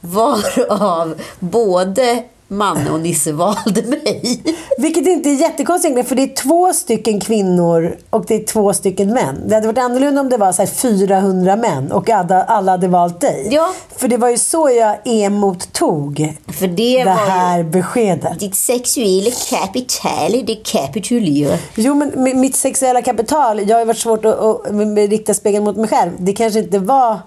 [0.00, 2.22] Varav både
[2.52, 4.42] Manne och Nisse valde mig.
[4.78, 9.08] Vilket inte är jättekonstigt för det är två stycken kvinnor och det är två stycken
[9.14, 9.42] män.
[9.46, 12.88] Det hade varit annorlunda om det var så här 400 män och alla, alla hade
[12.88, 13.48] valt dig.
[13.50, 13.72] Ja.
[13.96, 18.40] För det var ju så jag emottog För det, det här beskedet.
[18.40, 21.58] ditt sexuella kapital, det kapitulerar.
[21.74, 25.88] Jo, men mitt sexuella kapital, jag har varit svårt att, att rikta spegeln mot mig
[25.88, 26.10] själv.
[26.18, 27.18] Det kanske inte var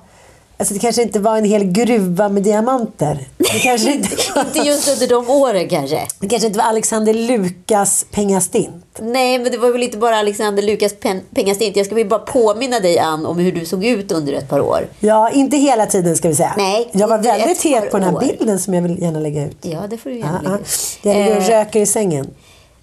[0.57, 3.19] Alltså det kanske inte var en hel gruva med diamanter.
[3.37, 6.07] Det kanske inte, Inte just under de åren kanske.
[6.19, 8.85] det kanske inte var Alexander Lukas pengastint.
[9.01, 11.75] Nej, men det var väl inte bara Alexander Lukas pen- pengastint.
[11.75, 14.87] Jag ska bara påminna dig, Ann, om hur du såg ut under ett par år.
[14.99, 16.53] Ja, inte hela tiden ska vi säga.
[16.57, 18.19] Nej, jag var väldigt het på den här år.
[18.19, 19.57] bilden som jag vill gärna lägga ut.
[19.61, 20.49] Ja, det får du gärna ja.
[20.49, 20.99] lägga ut.
[21.01, 22.27] Jag ligger och Eh, röker i sängen.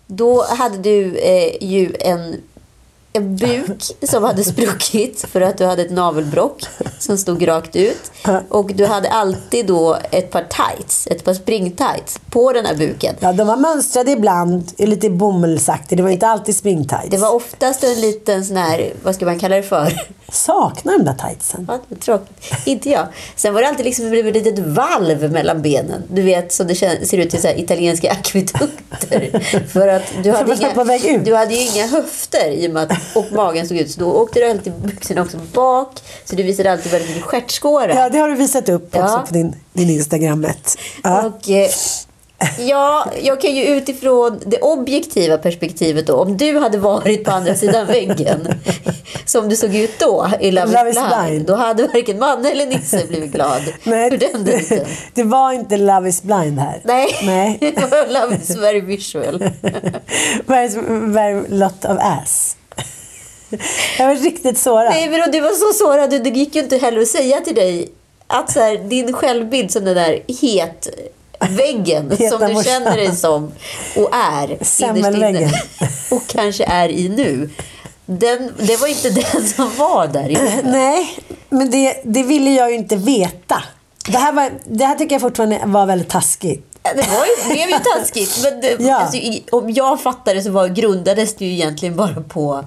[0.07, 2.37] Då hade du eh, ju en,
[3.13, 6.63] en buk som hade spruckit för att du hade ett navelbrock
[6.99, 8.13] som stod rakt ut.
[8.49, 13.15] Och du hade alltid då ett par tights, ett par springtights på den här buken.
[13.21, 15.97] Ja, de var mönstrade ibland, lite bomullsaktiga.
[15.97, 17.11] Det var inte alltid springtights.
[17.11, 20.07] Det var oftast en liten sån här, vad ska man kalla det för?
[20.33, 21.67] Saknar de där tightsen.
[21.69, 22.53] Ja, det var tråkigt.
[22.65, 23.07] Inte jag.
[23.37, 26.03] Sen var det alltid liksom ett litet valv mellan benen.
[26.09, 29.41] Du vet, som det ser ut i så italienska akvedukter.
[29.73, 33.33] För att du hade, inga, du hade ju inga höfter i och med att och
[33.33, 33.91] magen såg ut.
[33.91, 36.01] Så då åkte du alltid byxorna också bak.
[36.25, 37.95] Så du visade alltid väldigt mycket stjärtskåra.
[37.95, 39.25] Ja, det har du visat upp också Ja.
[39.29, 40.79] på din, din Instagrammet.
[41.03, 41.27] Ja.
[41.27, 41.69] Och, eh,
[42.59, 46.15] ja, jag kan ju utifrån det objektiva perspektivet då.
[46.17, 48.49] Om du hade varit på andra sidan väggen.
[49.27, 51.47] Som du såg ut då i Love, Love is blind.
[51.47, 55.77] Då hade varken Manne eller Nisse blivit glad Nej, för den det, det var inte
[55.77, 56.81] Love is blind här.
[56.85, 57.59] Nej, Nej.
[57.77, 59.39] det var Love is very visual.
[60.47, 60.69] very,
[61.13, 62.57] very lot of ass.
[63.99, 64.91] Jag var riktigt sårad.
[64.91, 66.11] Nej, men du var så sårad.
[66.25, 67.89] Det gick ju inte heller att säga till dig
[68.27, 70.89] att så här, din självbild som den där het
[71.51, 72.73] väggen Heta som du morsan.
[72.73, 73.53] känner dig som
[73.97, 75.37] och är Semmelväggen.
[75.43, 75.53] inne
[76.11, 77.51] och kanske är i nu.
[78.07, 80.61] Den, det var inte den som var där inne.
[80.65, 83.63] Nej, men det, det ville jag ju inte veta.
[84.09, 86.67] Det här, var, det här tycker jag fortfarande var väldigt taskigt.
[86.83, 88.39] Det var ju, det blev ju taskigt.
[88.45, 88.97] Men det, Ja.
[88.97, 89.19] alltså,
[89.53, 92.65] om jag fattar det så var, grundades det ju egentligen bara på...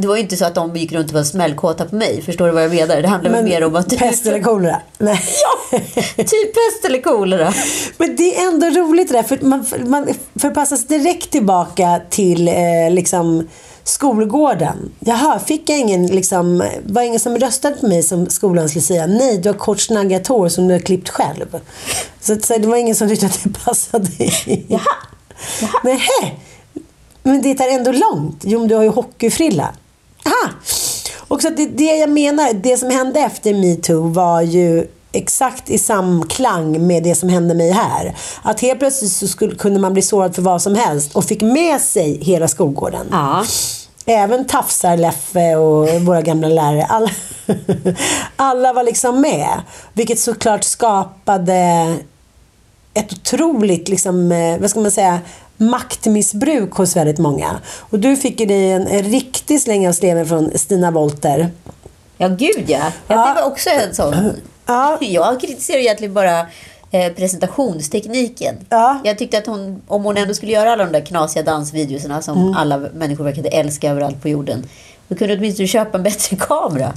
[0.00, 2.22] Det var ju inte så att de gick runt och var smällkåta på mig.
[2.22, 3.02] Förstår du vad jag menar?
[3.02, 3.98] Det handlar väl mer om att...
[3.98, 4.80] Pest eller kolera?
[4.98, 5.20] Nej.
[5.72, 5.78] Ja,
[6.24, 7.54] typ pest eller kolera.
[7.98, 12.54] Men det är ändå roligt det där, för man, man förpassas direkt tillbaka till eh,
[12.90, 13.48] liksom,
[13.84, 14.92] skolgården.
[15.00, 19.06] Jaha, fick jag ingen, liksom, var ingen som röstade på mig som skolan skulle säga?
[19.06, 21.60] Nej, du har kort snaggat hår som du har klippt själv.
[22.20, 24.08] Så, så det var ingen som tyckte att det passade.
[24.68, 24.96] Jaha.
[25.84, 26.36] Nähä.
[27.22, 28.42] Men det är ändå långt.
[28.46, 29.74] Jo, men du har ju hockeyfrilla.
[30.24, 30.52] Aha.
[31.28, 35.78] Och så det, det jag menar, det som hände efter metoo var ju exakt i
[35.78, 38.16] samklang med det som hände mig här.
[38.42, 41.42] Att helt plötsligt så skulle, kunde man bli sårad för vad som helst och fick
[41.42, 43.06] med sig hela skolgården.
[43.10, 43.44] Ja.
[44.06, 46.84] Även Tafsar, Leffe och våra gamla lärare.
[46.84, 47.10] Alla,
[48.36, 49.62] alla var liksom med.
[49.92, 51.96] Vilket såklart skapade
[52.94, 55.18] ett otroligt, liksom, eh, vad ska man säga,
[55.60, 57.60] maktmissbruk hos väldigt många.
[57.78, 61.50] Och du fick ju dig en, en riktig släng av sleven från Stina Wolter.
[62.18, 62.78] Ja, gud ja.
[62.78, 62.92] ja.
[63.06, 63.34] Ja.
[63.34, 64.14] Det var också en sån.
[64.66, 64.98] Ja.
[65.00, 66.40] Jag kritiserar egentligen bara
[66.90, 68.54] eh, presentationstekniken.
[68.68, 69.00] Ja.
[69.04, 72.38] Jag tyckte att hon, om hon ändå skulle göra alla de där knasiga dansvideorna som
[72.38, 72.54] Mm.
[72.56, 74.66] alla människor verkade älska överallt på jorden.
[75.10, 76.92] Då kunde du åtminstone köpa en bättre kamera.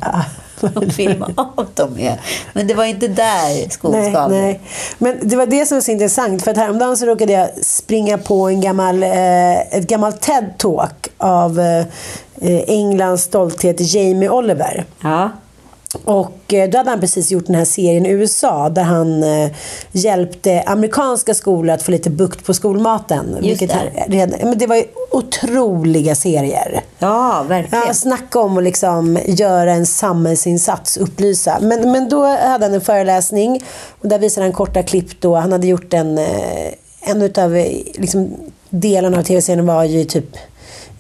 [0.76, 2.18] Och filma av dem med.
[2.54, 4.60] Men det var inte där skon Nej, nej.
[4.98, 6.44] Men det var det som var så intressant.
[6.44, 11.60] För att häromdagen så råkade jag springa på en gammal, eh, ett gammalt TED-talk av
[11.60, 11.86] eh,
[12.68, 14.86] Englands stolthet Jamie Oliver.
[15.02, 15.30] Ja.
[16.04, 19.52] Och eh, då hade han precis gjort den här serien i USA där han eh,
[19.92, 23.38] hjälpte amerikanska skolor att få lite bukt på skolmaten.
[23.42, 23.72] Just det.
[23.72, 26.82] är men det var ju otroliga serier.
[27.00, 27.84] Ja, verkligen.
[27.88, 31.58] Ja, snacka om att liksom göra en samhällsinsats, upplysa.
[31.62, 33.64] Men, men då hade han en föreläsning
[34.02, 35.36] och där visade han korta klipp då.
[35.36, 38.34] Han hade gjort en, eh, en utav eh, liksom,
[38.70, 40.38] delarna av tv-serien var ju typ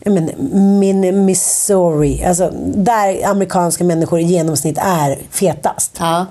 [0.05, 0.31] men,
[0.79, 5.97] min Missouri, alltså där amerikanska människor i genomsnitt är fetast.
[5.99, 6.25] Ja.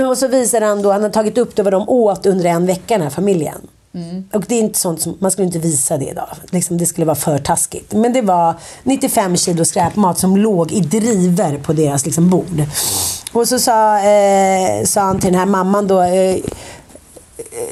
[0.10, 2.66] Och så visar han då, han har tagit upp det vad de åt under en
[2.66, 3.60] vecka den här familjen.
[4.32, 6.28] Och det är inte sånt som, man skulle inte visa det idag.
[6.50, 7.92] Liksom, det skulle vara för taskigt.
[7.92, 12.62] Men det var 95 kilo skräpmat som låg i driver på deras liksom, bord.
[13.32, 16.36] Och så sa, eh, sa han till den här mamman då, eh,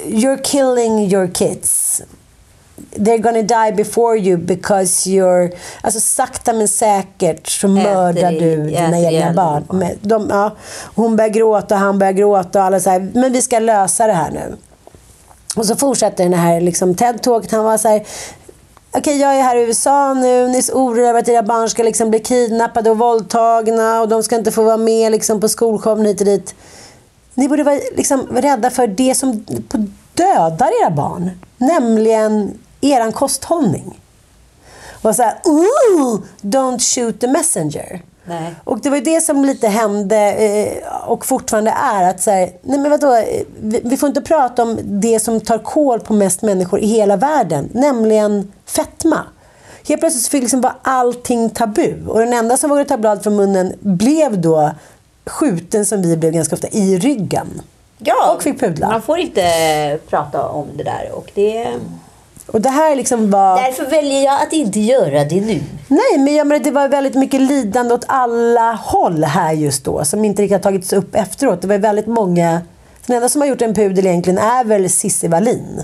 [0.07, 2.03] You're killing your kids.
[2.97, 5.53] They're gonna die before you because you're...
[5.81, 9.64] Alltså sakta men säkert så mördar i- du dina egna barn.
[9.70, 10.51] Men De, ja,
[10.95, 14.07] hon börjar gråta och han börjar gråta och alla så här, men vi ska lösa
[14.07, 14.57] det här nu.
[15.57, 17.51] Och så fortsätter den här liksom, TED-talket.
[17.53, 18.07] Han var så här,
[18.93, 21.68] okej jag är här i USA nu, ni är så oroliga över att era barn
[21.70, 25.49] ska liksom bli kidnappade och våldtagna och de ska inte få vara med liksom, på
[25.49, 26.55] skolshowen hit och dit.
[27.35, 29.45] Ni borde vara liksom, rädda för det som
[30.14, 31.31] dödar era barn.
[31.59, 32.59] Nämligen
[32.93, 34.01] eran kosthållning.
[35.03, 38.03] Och så här, ooh, don't shoot the messenger.
[38.24, 38.55] Nej.
[38.64, 42.51] Och det var ju det som lite hände eh, och fortfarande är att så här,
[42.62, 43.24] nej men vadå,
[43.85, 47.68] vi, får inte prata om det som tar kål på mest människor i hela världen,
[47.72, 49.20] nämligen fetma.
[49.89, 53.37] Helt plötsligt fick liksom vara allting tabu och den enda som vågade ta blad från
[53.37, 54.70] munnen blev då
[55.26, 57.62] skjuten som vi blev ganska ofta i ryggen.
[57.99, 58.89] Ja, Och fick pudla.
[58.89, 61.11] Man får inte prata om det där.
[61.12, 61.68] Och det...
[62.47, 63.63] Och det här liksom var...
[63.63, 65.61] Därför väljer jag att inte göra det nu.
[65.89, 70.05] Nej, men jag menar, det var väldigt mycket lidande åt alla håll här just då.
[70.05, 71.63] Som inte riktigt har tagits upp efteråt.
[71.63, 72.61] Det var väldigt många...
[73.07, 75.83] Den enda som har gjort en pudel egentligen är väl Cissi Wallin.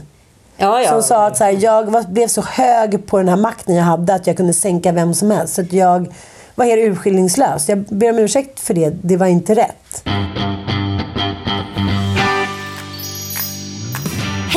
[0.56, 0.88] Ja, ja.
[0.88, 4.14] Som sa att så här, jag blev så hög på den här makten jag hade
[4.14, 5.54] att jag kunde sänka vem som helst.
[5.54, 6.14] Så att jag
[6.54, 7.68] var helt urskillningslös.
[7.68, 8.90] Jag ber om ursäkt för det.
[9.02, 10.02] Det var inte rätt.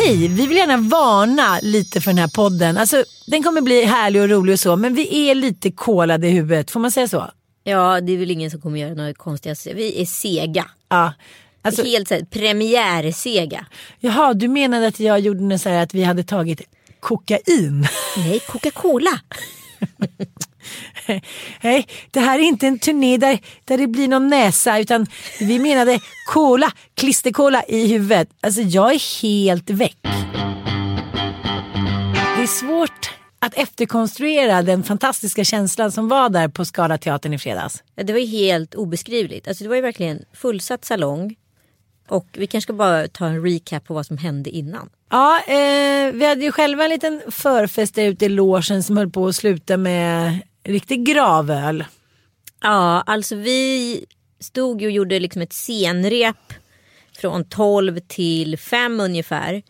[0.06, 2.78] Hej, vi vill gärna varna lite för den här podden.
[2.78, 6.32] Alltså, den kommer bli härlig och rolig och så, men vi är lite kolade i
[6.32, 6.72] huvudet.
[6.72, 7.32] Får man säga så?
[7.64, 9.68] Ja, det är väl ingen som kommer göra något konstigt.
[9.76, 10.66] Vi är sega.
[10.90, 11.14] Ja.
[11.62, 13.66] Alltså, Helt så här, premiärsega.
[14.00, 16.62] jaha, du menade att jag gjorde något så här att vi hade tagit
[17.00, 17.88] kokain?
[18.18, 19.20] Nej, Coca-Cola.
[21.62, 25.08] Nej, det här är inte en turné där, där det blir någon näsa utan
[25.40, 26.00] vi menade
[26.34, 28.30] cola, klisterkola i huvudet.
[28.42, 29.98] Alltså jag är helt väck.
[32.38, 33.10] Det är svårt
[33.40, 37.84] att efterkonstruera den fantastiska känslan som var där på Skala teatern i fredags.
[37.96, 39.48] Ja, Det var ju helt obeskrivligt.
[39.48, 41.36] Alltså, det var ju verkligen fullsatt salong.
[42.08, 44.90] Och vi kanske ska bara ta en recap på vad som hände innan.
[45.12, 49.10] Ja, eh, vi hade ju själva en liten förfest där ute i logen som höll
[49.10, 51.86] på att sluta med riktig gravöl.
[52.62, 54.06] Ja, alltså vi
[54.40, 56.54] stod ju och gjorde liksom ett scenrep
[57.18, 59.62] från 12 till 5 ungefär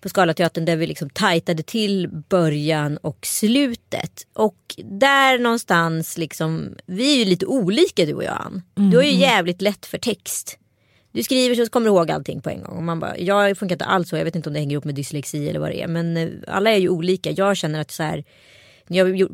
[0.00, 4.26] på Scalateatern där vi liksom tajtade till början och slutet.
[4.32, 8.62] Och där någonstans liksom, vi är ju lite olika du och jag Ann.
[8.90, 10.58] Du har ju jävligt lätt för text.
[11.12, 12.76] Du skriver så kommer du ihåg allting på en gång.
[12.76, 14.84] Och man bara, jag funkar inte alls så, jag vet inte om det hänger ihop
[14.84, 15.88] med dyslexi eller vad det är.
[15.88, 17.30] Men eh, alla är ju olika.
[17.30, 18.24] Jag känner att så här,
[18.90, 19.28] när jag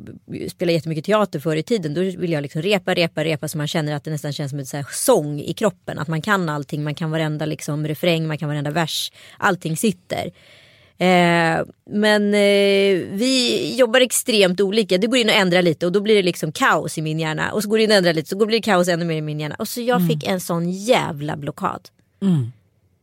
[0.50, 3.68] spelade jättemycket teater förr i tiden då vill jag liksom repa, repa, repa så man
[3.68, 5.98] känner att det nästan känns som en så sång i kroppen.
[5.98, 9.12] Att man kan allting, man kan varenda liksom refräng, man kan varenda vers.
[9.38, 10.32] Allting sitter.
[10.98, 14.98] Eh, men eh, vi jobbar extremt olika.
[14.98, 17.52] Det går in och ändrar lite och då blir det liksom kaos i min hjärna.
[17.52, 19.22] Och så går det in och ändrar lite så blir det kaos ännu mer i
[19.22, 19.54] min hjärna.
[19.58, 21.88] Och så jag fick en sån jävla blockad.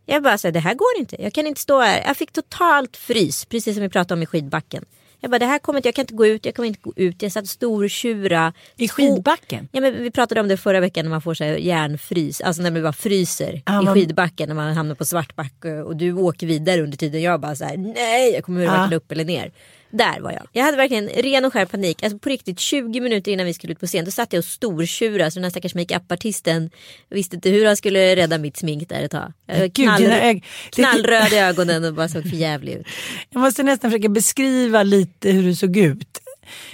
[0.05, 1.21] Jag bara säger det här går inte.
[1.21, 2.03] Jag kan inte stå här.
[2.07, 4.85] Jag fick totalt frys, precis som vi pratade om i skidbacken.
[5.23, 6.93] Jag bara, det här kommer inte, jag kan inte gå ut, jag kommer inte gå
[6.95, 7.21] ut.
[7.21, 8.53] Jag satt stortjura.
[8.77, 9.67] I skidbacken?
[9.71, 12.61] Ja, men vi pratade om det förra veckan när man får så här järnfrys, alltså
[12.61, 16.13] när man bara fryser Ja, i man- skidbacken när man hamnar på Svartbacke och du
[16.13, 17.21] åker vidare under tiden.
[17.21, 18.97] Jag bara så här, nej, jag kommer varken Ja.
[18.97, 19.51] upp eller ner.
[19.91, 20.47] Där var jag.
[20.51, 22.03] Jag hade verkligen ren och skär panik.
[22.03, 24.05] Alltså på riktigt 20 minuter innan vi skulle ut på scen.
[24.05, 26.69] Då satt jag och stortjura så den här stackars makeup-artisten
[27.09, 29.33] visste inte hur han skulle rädda mitt smink där ett tag.
[29.45, 32.85] Jag knall, ög- knallröd i ögonen och bara såg för jävlig ut.
[33.29, 36.19] Jag måste nästan försöka beskriva lite hur du såg ut.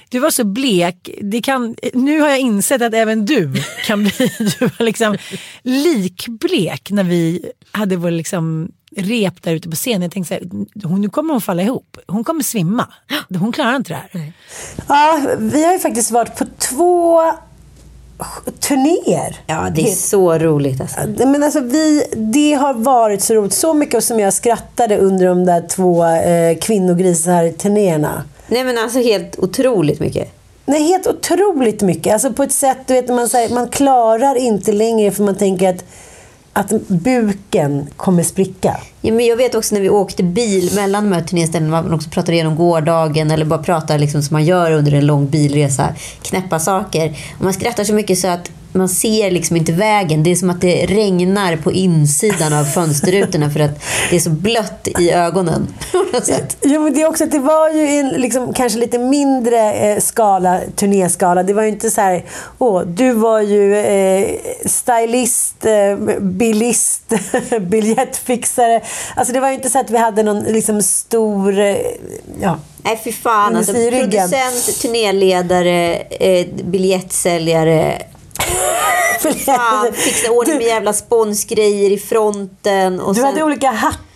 [0.10, 1.10] Du var så blek.
[1.22, 3.54] Det kan, nu har jag insett att även du
[3.86, 4.12] kan bli
[4.60, 5.18] du var liksom
[5.64, 10.02] likblek när vi hade vår liksom rep där ute på scenen.
[10.02, 11.98] Jag tänkte så här, hon, nu kommer hon falla ihop.
[12.08, 12.88] Hon kommer svimma.
[13.40, 14.34] Hon klarar inte det här.
[14.88, 17.22] Ja, vi har ju faktiskt varit på två
[18.60, 19.38] turnéer.
[19.48, 21.00] Ja, det är så roligt alltså.
[21.28, 23.54] Men alltså vi, det har varit så roligt.
[23.54, 28.24] Så mycket som jag skrattade under de där två eh, kvinnogrisar-turnéerna.
[28.48, 30.34] Nej men alltså helt otroligt mycket.
[30.66, 32.14] Nej, helt otroligt mycket.
[32.14, 35.70] Alltså på ett sätt, du vet, man, säger, man klarar inte längre för man tänker
[35.70, 35.84] att,
[36.58, 38.78] att buken kommer spricka.
[39.02, 42.10] Ja, men jag vet också när vi åkte bil mellan de här turnéställena, man också
[42.10, 45.96] pratar igenom gårdagen eller bara pratar liksom som man gör under en lång bilresa.
[46.22, 47.18] Knäppa saker.
[47.38, 50.24] Och man skrattar så mycket så att man ser liksom inte vägen.
[50.24, 54.30] Det är som att det regnar på insidan av fönsterrutorna för att det är så
[54.30, 55.68] blött i ögonen.
[56.62, 60.00] Jo, men det är också att det var ju en liksom, kanske lite mindre eh,
[60.00, 61.44] skala, turnéskala.
[61.44, 62.26] Det var ju inte så här,
[62.58, 64.30] åh, du var ju eh,
[64.66, 67.14] stylist, eh, bilist,
[67.62, 68.82] biljettfixare.
[69.16, 71.78] Alltså det var ju inte så att vi hade någon liksom stor, eh,
[72.42, 72.60] ja.
[72.84, 73.56] Nej fy fan.
[73.56, 78.02] Alltså, producent, turnéledare, eh, biljettsäljare.
[79.46, 83.00] Fan, fixa ordning med jävla sponsgrejer i fronten.
[83.00, 83.26] Och Du sen...
[83.26, 84.07] hade olika hattar.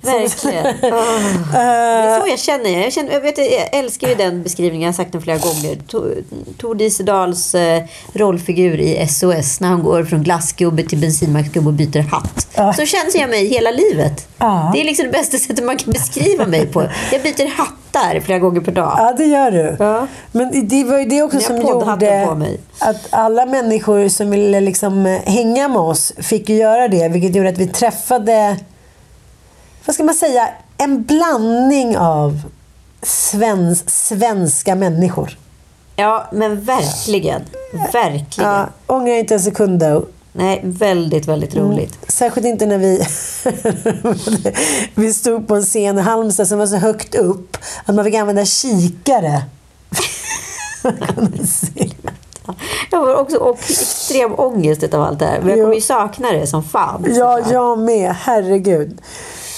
[0.00, 0.66] Verkligen.
[0.66, 1.04] Ah.
[1.52, 2.82] Det är så jag känner.
[2.82, 4.80] Jag, känner jag, vet, jag älskar ju den beskrivningen.
[4.82, 5.76] Jag har sagt den flera gånger.
[6.58, 7.82] Tor- Diesedals eh,
[8.12, 9.60] rollfigur i SOS.
[9.60, 12.46] När han går från glassgubbe till bensinmacksgubbe och byter hatt.
[12.76, 14.28] Så känner jag mig hela livet.
[14.72, 16.82] Det är liksom det bästa sättet man kan beskriva mig på.
[17.12, 18.94] Jag byter hattar flera gånger per dag.
[18.98, 19.76] Ja, det gör du.
[20.32, 21.84] Men det var ju det också som gjorde
[22.78, 27.08] att alla människor som ville liksom eh, hänga med oss fick ju göra det.
[27.08, 28.56] Vilket gjorde att vi träffade,
[29.86, 32.40] vad ska man säga, en blandning av
[33.02, 35.38] svens, svenska människor.
[35.96, 37.42] Ja, men verkligen.
[37.92, 38.50] Verkligen.
[38.50, 40.04] Ja, ångrar inte en sekund då.
[40.32, 41.98] Nej, väldigt, väldigt roligt.
[42.08, 43.06] Särskilt inte när vi,
[44.94, 48.14] vi stod på en scen i Halmstad som var så högt upp att man fick
[48.14, 49.42] använda kikare.
[52.90, 55.40] Jag har också och extrem ångest av allt det här.
[55.40, 57.06] Men jag kommer ju sakna det som fan.
[57.08, 58.14] Ja, jag med.
[58.20, 59.00] Herregud.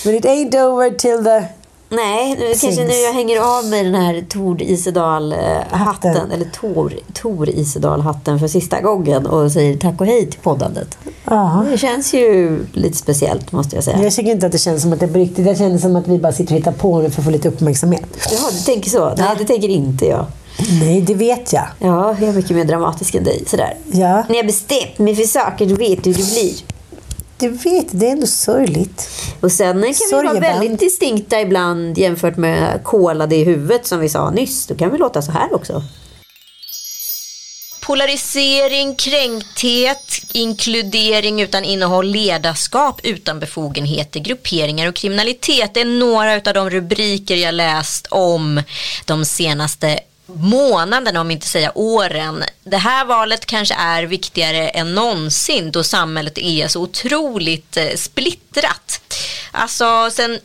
[0.05, 1.45] Men it ain't over till the...
[1.89, 5.79] Nej, nu, kanske nu jag hänger av mig den här Tor Isedal-hatten.
[5.79, 6.31] Hatten.
[6.31, 9.27] Eller Tor, Tor Isedal-hatten för sista gången.
[9.27, 10.99] Och säger tack och hej till poddandet.
[11.25, 11.65] Ja.
[11.71, 14.03] Det känns ju lite speciellt måste jag säga.
[14.03, 15.47] Jag tycker inte att det känns som att det är på riktigt.
[15.47, 17.49] Jag känner som att vi bara sitter och hittar på nu för att få lite
[17.49, 18.05] uppmärksamhet.
[18.31, 19.15] Jaha, du tänker så?
[19.19, 20.27] Nej, det tänker inte jag.
[20.81, 21.65] Nej, det vet jag.
[21.79, 23.45] Ja, jag är mycket mer dramatisk än dig.
[23.47, 23.77] Sådär.
[23.93, 26.74] Ja, När jag bestämt mig för saker, då vet du hur det blir.
[27.39, 27.87] Du vet.
[27.91, 29.09] Det är ändå sorgligt.
[29.41, 30.41] Och sen kan vi vara Sorgeband.
[30.41, 34.67] väldigt distinkta ibland jämfört med kolade i huvudet som vi sa nyss.
[34.67, 35.83] Då kan vi låta så här också.
[37.81, 45.75] Polarisering, kränkthet, inkludering utan innehåll, ledarskap utan befogenheter, grupperingar och kriminalitet.
[45.75, 48.63] Det är några av de rubriker jag läst om
[49.05, 52.45] de senaste månaderna, om inte säga åren.
[52.65, 59.01] Det här valet kanske är viktigare än någonsin då samhället är så otroligt eh, splittrat.
[59.53, 60.39] Alltså sen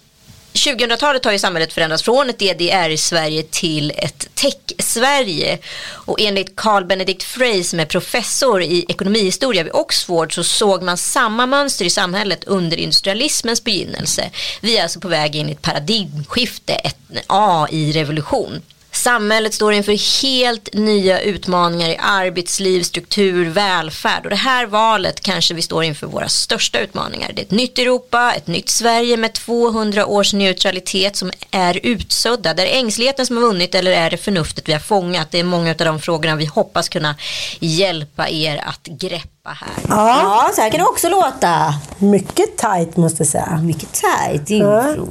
[0.54, 5.58] 2000-talet har ju samhället förändrats från ett DDR-Sverige till ett tech-Sverige.
[5.88, 10.98] Och enligt Carl Benedict Frey som är professor i ekonomihistoria vid Oxford så såg man
[10.98, 14.30] samma mönster i samhället under industrialismens begynnelse.
[14.62, 18.62] Vi är alltså på väg in i ett paradigmskifte, ett AI-revolution.
[19.00, 25.54] Samhället står inför helt nya utmaningar i arbetsliv, struktur, välfärd och det här valet kanske
[25.54, 27.32] vi står inför våra största utmaningar.
[27.34, 32.50] Det är ett nytt Europa, ett nytt Sverige med 200 års neutralitet som är utsudda.
[32.50, 35.32] Är ängsligheten som har vunnit eller är det förnuftet vi har fångat?
[35.32, 37.16] Det är många av de frågorna vi hoppas kunna
[37.60, 39.70] hjälpa er att greppa här.
[39.90, 40.50] Ja.
[40.56, 41.74] så här kan det också låta.
[41.98, 43.60] Mycket tight måste jag säga.
[43.64, 45.06] Mycket tajt info.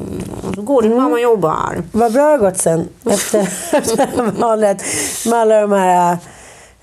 [0.54, 1.82] Så går det när man jobbar.
[1.92, 3.40] Vad bra det har gått sen efter,
[3.72, 4.82] efter valet.
[5.26, 6.18] Med alla de här äh,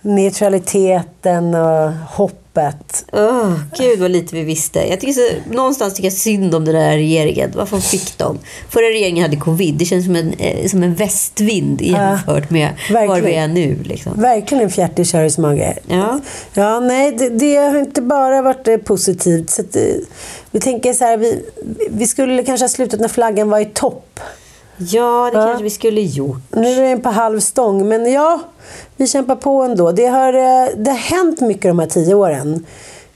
[0.01, 3.05] neutraliteten och hopp loppet.
[3.11, 4.79] Åh, gud vad lite vi visste.
[4.79, 7.51] Jag tycker så, någonstans tycker jag synd om den där regeringen.
[7.55, 8.39] Varför fick de?
[8.69, 9.75] Förra regeringen hade covid.
[9.75, 13.83] Det känns som en, eh, som en västvind jämfört med var vi är nu.
[13.83, 14.21] Liksom.
[14.21, 15.73] Verkligen en fjärtig körismage.
[15.87, 16.19] Ja.
[16.53, 19.49] Ja, nej, det, det har inte bara varit eh, positivt.
[19.49, 19.83] Så att, eh,
[20.51, 21.45] vi tänker så här, vi,
[21.89, 24.19] vi skulle kanske ha slutat när flaggan var i topp.
[24.77, 26.41] ja, det kanske vi skulle gjort.
[26.51, 28.39] Nu är den på halv stång, men ja,
[28.97, 29.91] vi kämpar på ändå.
[29.91, 32.65] Det har, eh, det har hänt mycket de här tio åren.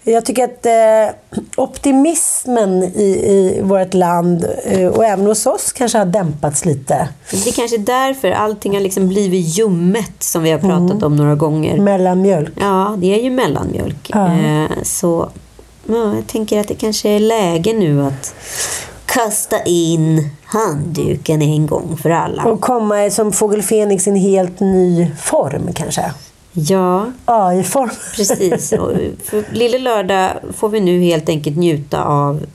[0.04, 5.98] Jag tycker att eh, optimismen i, i vårt land eh, och även hos oss kanske
[5.98, 7.10] har dämpats lite.
[7.32, 11.36] Det är kanske därför allting har liksom blivit ljummet som vi har pratat om några
[11.36, 11.78] gånger.
[11.78, 12.54] Mellanmjölk.
[12.60, 14.10] Ja, det är ju mellanmjölk.
[14.14, 14.26] Ja.
[14.26, 15.30] Eh, så
[15.88, 18.34] ja, jag tänker att det kanske är läge nu att
[19.14, 22.44] kasta in handduken en gång för alla.
[22.44, 26.14] Och komma som Fågel Fenix i en helt ny form kanske.
[26.52, 27.90] Ja, AI-form.
[28.16, 28.72] precis.
[28.72, 28.92] Och
[29.26, 32.46] för Lille Lördag får vi nu helt enkelt njuta av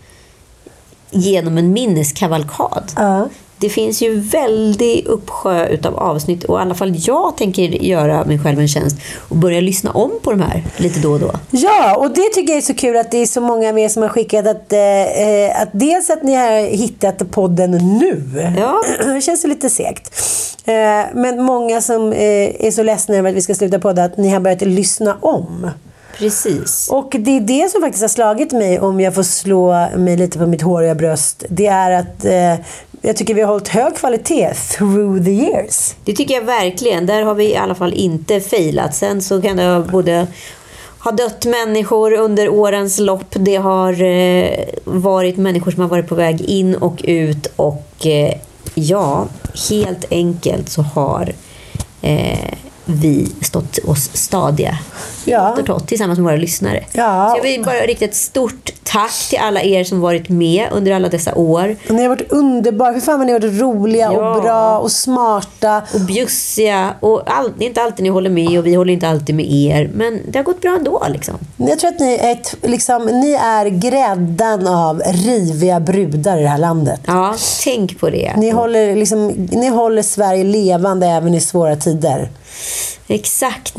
[1.10, 2.92] genom en minneskavalkad.
[2.96, 3.28] Ja.
[3.58, 8.38] Det finns ju väldigt uppsjö utav avsnitt och i alla fall jag tänker göra mig
[8.38, 8.96] själv en tjänst
[9.28, 11.30] och börja lyssna om på de här lite då och då.
[11.50, 13.88] Ja, och det tycker jag är så kul att det är så många av er
[13.88, 18.22] som har skickat att, eh, eh, att dels att ni har hittat podden nu.
[18.58, 18.82] Ja.
[19.14, 20.20] Det känns ju lite segt.
[20.64, 20.74] Eh,
[21.14, 24.28] men många som eh, är så ledsna över att vi ska sluta podda att ni
[24.28, 25.70] har börjat lyssna om.
[26.18, 26.88] Precis.
[26.90, 30.38] Och det är det som faktiskt har slagit mig, om jag får slå mig lite
[30.38, 31.44] på mitt håriga bröst.
[31.48, 32.66] Det är att eh,
[33.06, 35.94] jag tycker vi har hållit hög kvalitet through the years.
[36.04, 37.06] Det tycker jag verkligen.
[37.06, 38.94] Där har vi i alla fall inte failat.
[38.94, 40.26] Sen så kan det både
[40.98, 43.26] ha dött människor under årens lopp.
[43.30, 47.46] Det har eh, varit människor som har varit på väg in och ut.
[47.56, 48.34] Och eh,
[48.74, 49.26] ja,
[49.70, 51.32] helt enkelt så har
[52.02, 52.54] eh,
[52.84, 54.78] vi stått oss stadiga
[55.26, 55.56] Ja.
[55.66, 56.84] Torrt, tillsammans med våra lyssnare.
[56.92, 57.28] Ja.
[57.30, 60.92] Så jag vill bara rikta ett stort tack till alla er som varit med under
[60.92, 61.76] alla dessa år.
[61.88, 62.94] Ni har varit underbara.
[62.94, 64.34] Fy fan vad ni har varit roliga Ja.
[64.36, 65.82] och bra och smarta.
[65.94, 66.94] och bjussiga.
[67.00, 69.52] Och all, det är inte alltid ni håller med och vi håller inte alltid med
[69.52, 69.90] er.
[69.94, 71.04] Men det har gått bra ändå.
[71.12, 71.34] Liksom.
[71.56, 76.48] Jag tror att ni är, ett, liksom, ni är gräddan av riviga brudar i det
[76.48, 77.00] här landet.
[77.06, 78.32] Ja, tänk på det.
[78.36, 82.28] Ni håller, liksom, ni håller Sverige levande även i svåra tider.
[83.08, 83.74] Exakt.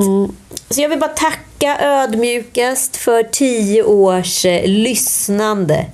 [0.70, 5.86] Så jag vill bara tacka ödmjukast för tio års eh, lyssnande.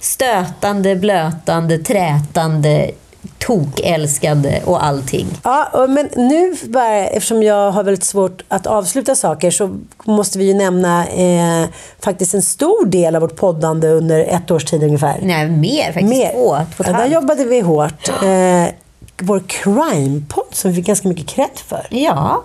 [0.00, 2.90] Stötande, blötande, trätande,
[3.38, 5.26] tokälskande och allting.
[5.42, 10.44] Ja, men nu bara, eftersom jag har väldigt svårt att avsluta saker så måste vi
[10.44, 11.68] ju nämna eh,
[12.00, 15.18] faktiskt en stor del av vårt poddande under ett års tid ungefär.
[15.22, 16.08] Nej, mer faktiskt.
[16.08, 16.32] Mer.
[16.32, 18.10] Två, två Ja, där jobbade vi hårt.
[18.22, 18.68] Eh,
[19.22, 21.86] vår crime-podd som vi fick ganska mycket cred för.
[21.90, 22.44] Ja,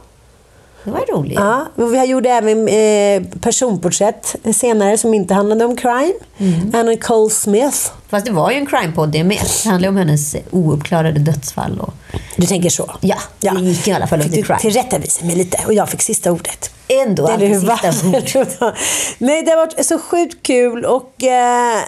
[0.84, 1.40] det var roligt.
[1.40, 6.14] Ja, vi gjorde även eh, personporträtt senare som inte handlade om crime.
[6.38, 6.72] Mm.
[6.74, 7.92] Anna Cole Smith.
[8.12, 9.40] Fast det var ju en crime-podd det med.
[9.64, 11.80] Det handlar om hennes ouppklarade dödsfall.
[11.80, 11.94] Och...
[12.36, 12.92] Du tänker så?
[13.02, 14.60] Ja, det gick i alla fall under Fick du crime.
[14.60, 16.72] tillrättavisa mig lite och jag fick sista ordet.
[16.88, 17.60] Ändå Eller hur?
[17.60, 18.48] sista ord.
[18.60, 18.74] Va?
[19.18, 21.80] Nej, det har varit så sjukt kul och eh,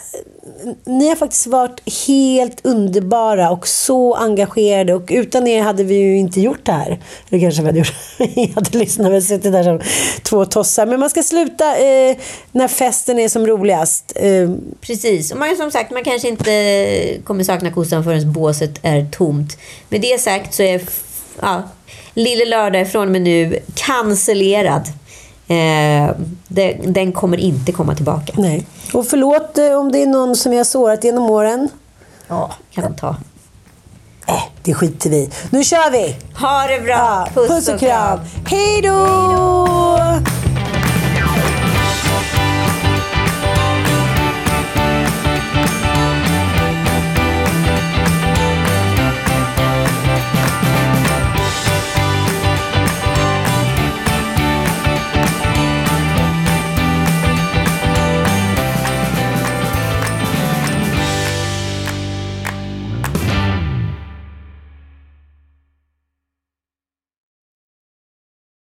[0.86, 6.18] ni har faktiskt varit helt underbara och så engagerade och utan er hade vi ju
[6.18, 7.00] inte gjort det här.
[7.30, 7.94] Eller kanske vi hade gjort
[8.36, 9.80] Jag hade lyssnat och suttit där som
[10.24, 10.86] två tossar.
[10.86, 12.18] Men man ska sluta eh,
[12.52, 14.14] när festen är som roligast.
[14.16, 14.52] Eh,
[14.82, 19.57] Precis, och man, som sagt, man kanske inte kommer sakna kossan förrän båset är tomt.
[19.89, 20.82] Med det sagt så är
[21.41, 21.64] ja,
[22.14, 24.88] Lille Lördag från och med nu cancellerad.
[25.47, 26.16] Eh,
[26.47, 28.34] det, den kommer inte komma tillbaka.
[28.38, 28.66] nej.
[28.93, 31.70] Och förlåt eh, om det är någon som jag har sårat genom åren.
[32.28, 33.16] Ja, kan man ta.
[34.28, 35.30] Äh, det skiter vi.
[35.49, 36.16] Nu kör vi!
[36.39, 36.93] Ha det bra!
[36.95, 38.20] Ja, puss och kram.
[38.45, 40.53] Hej då!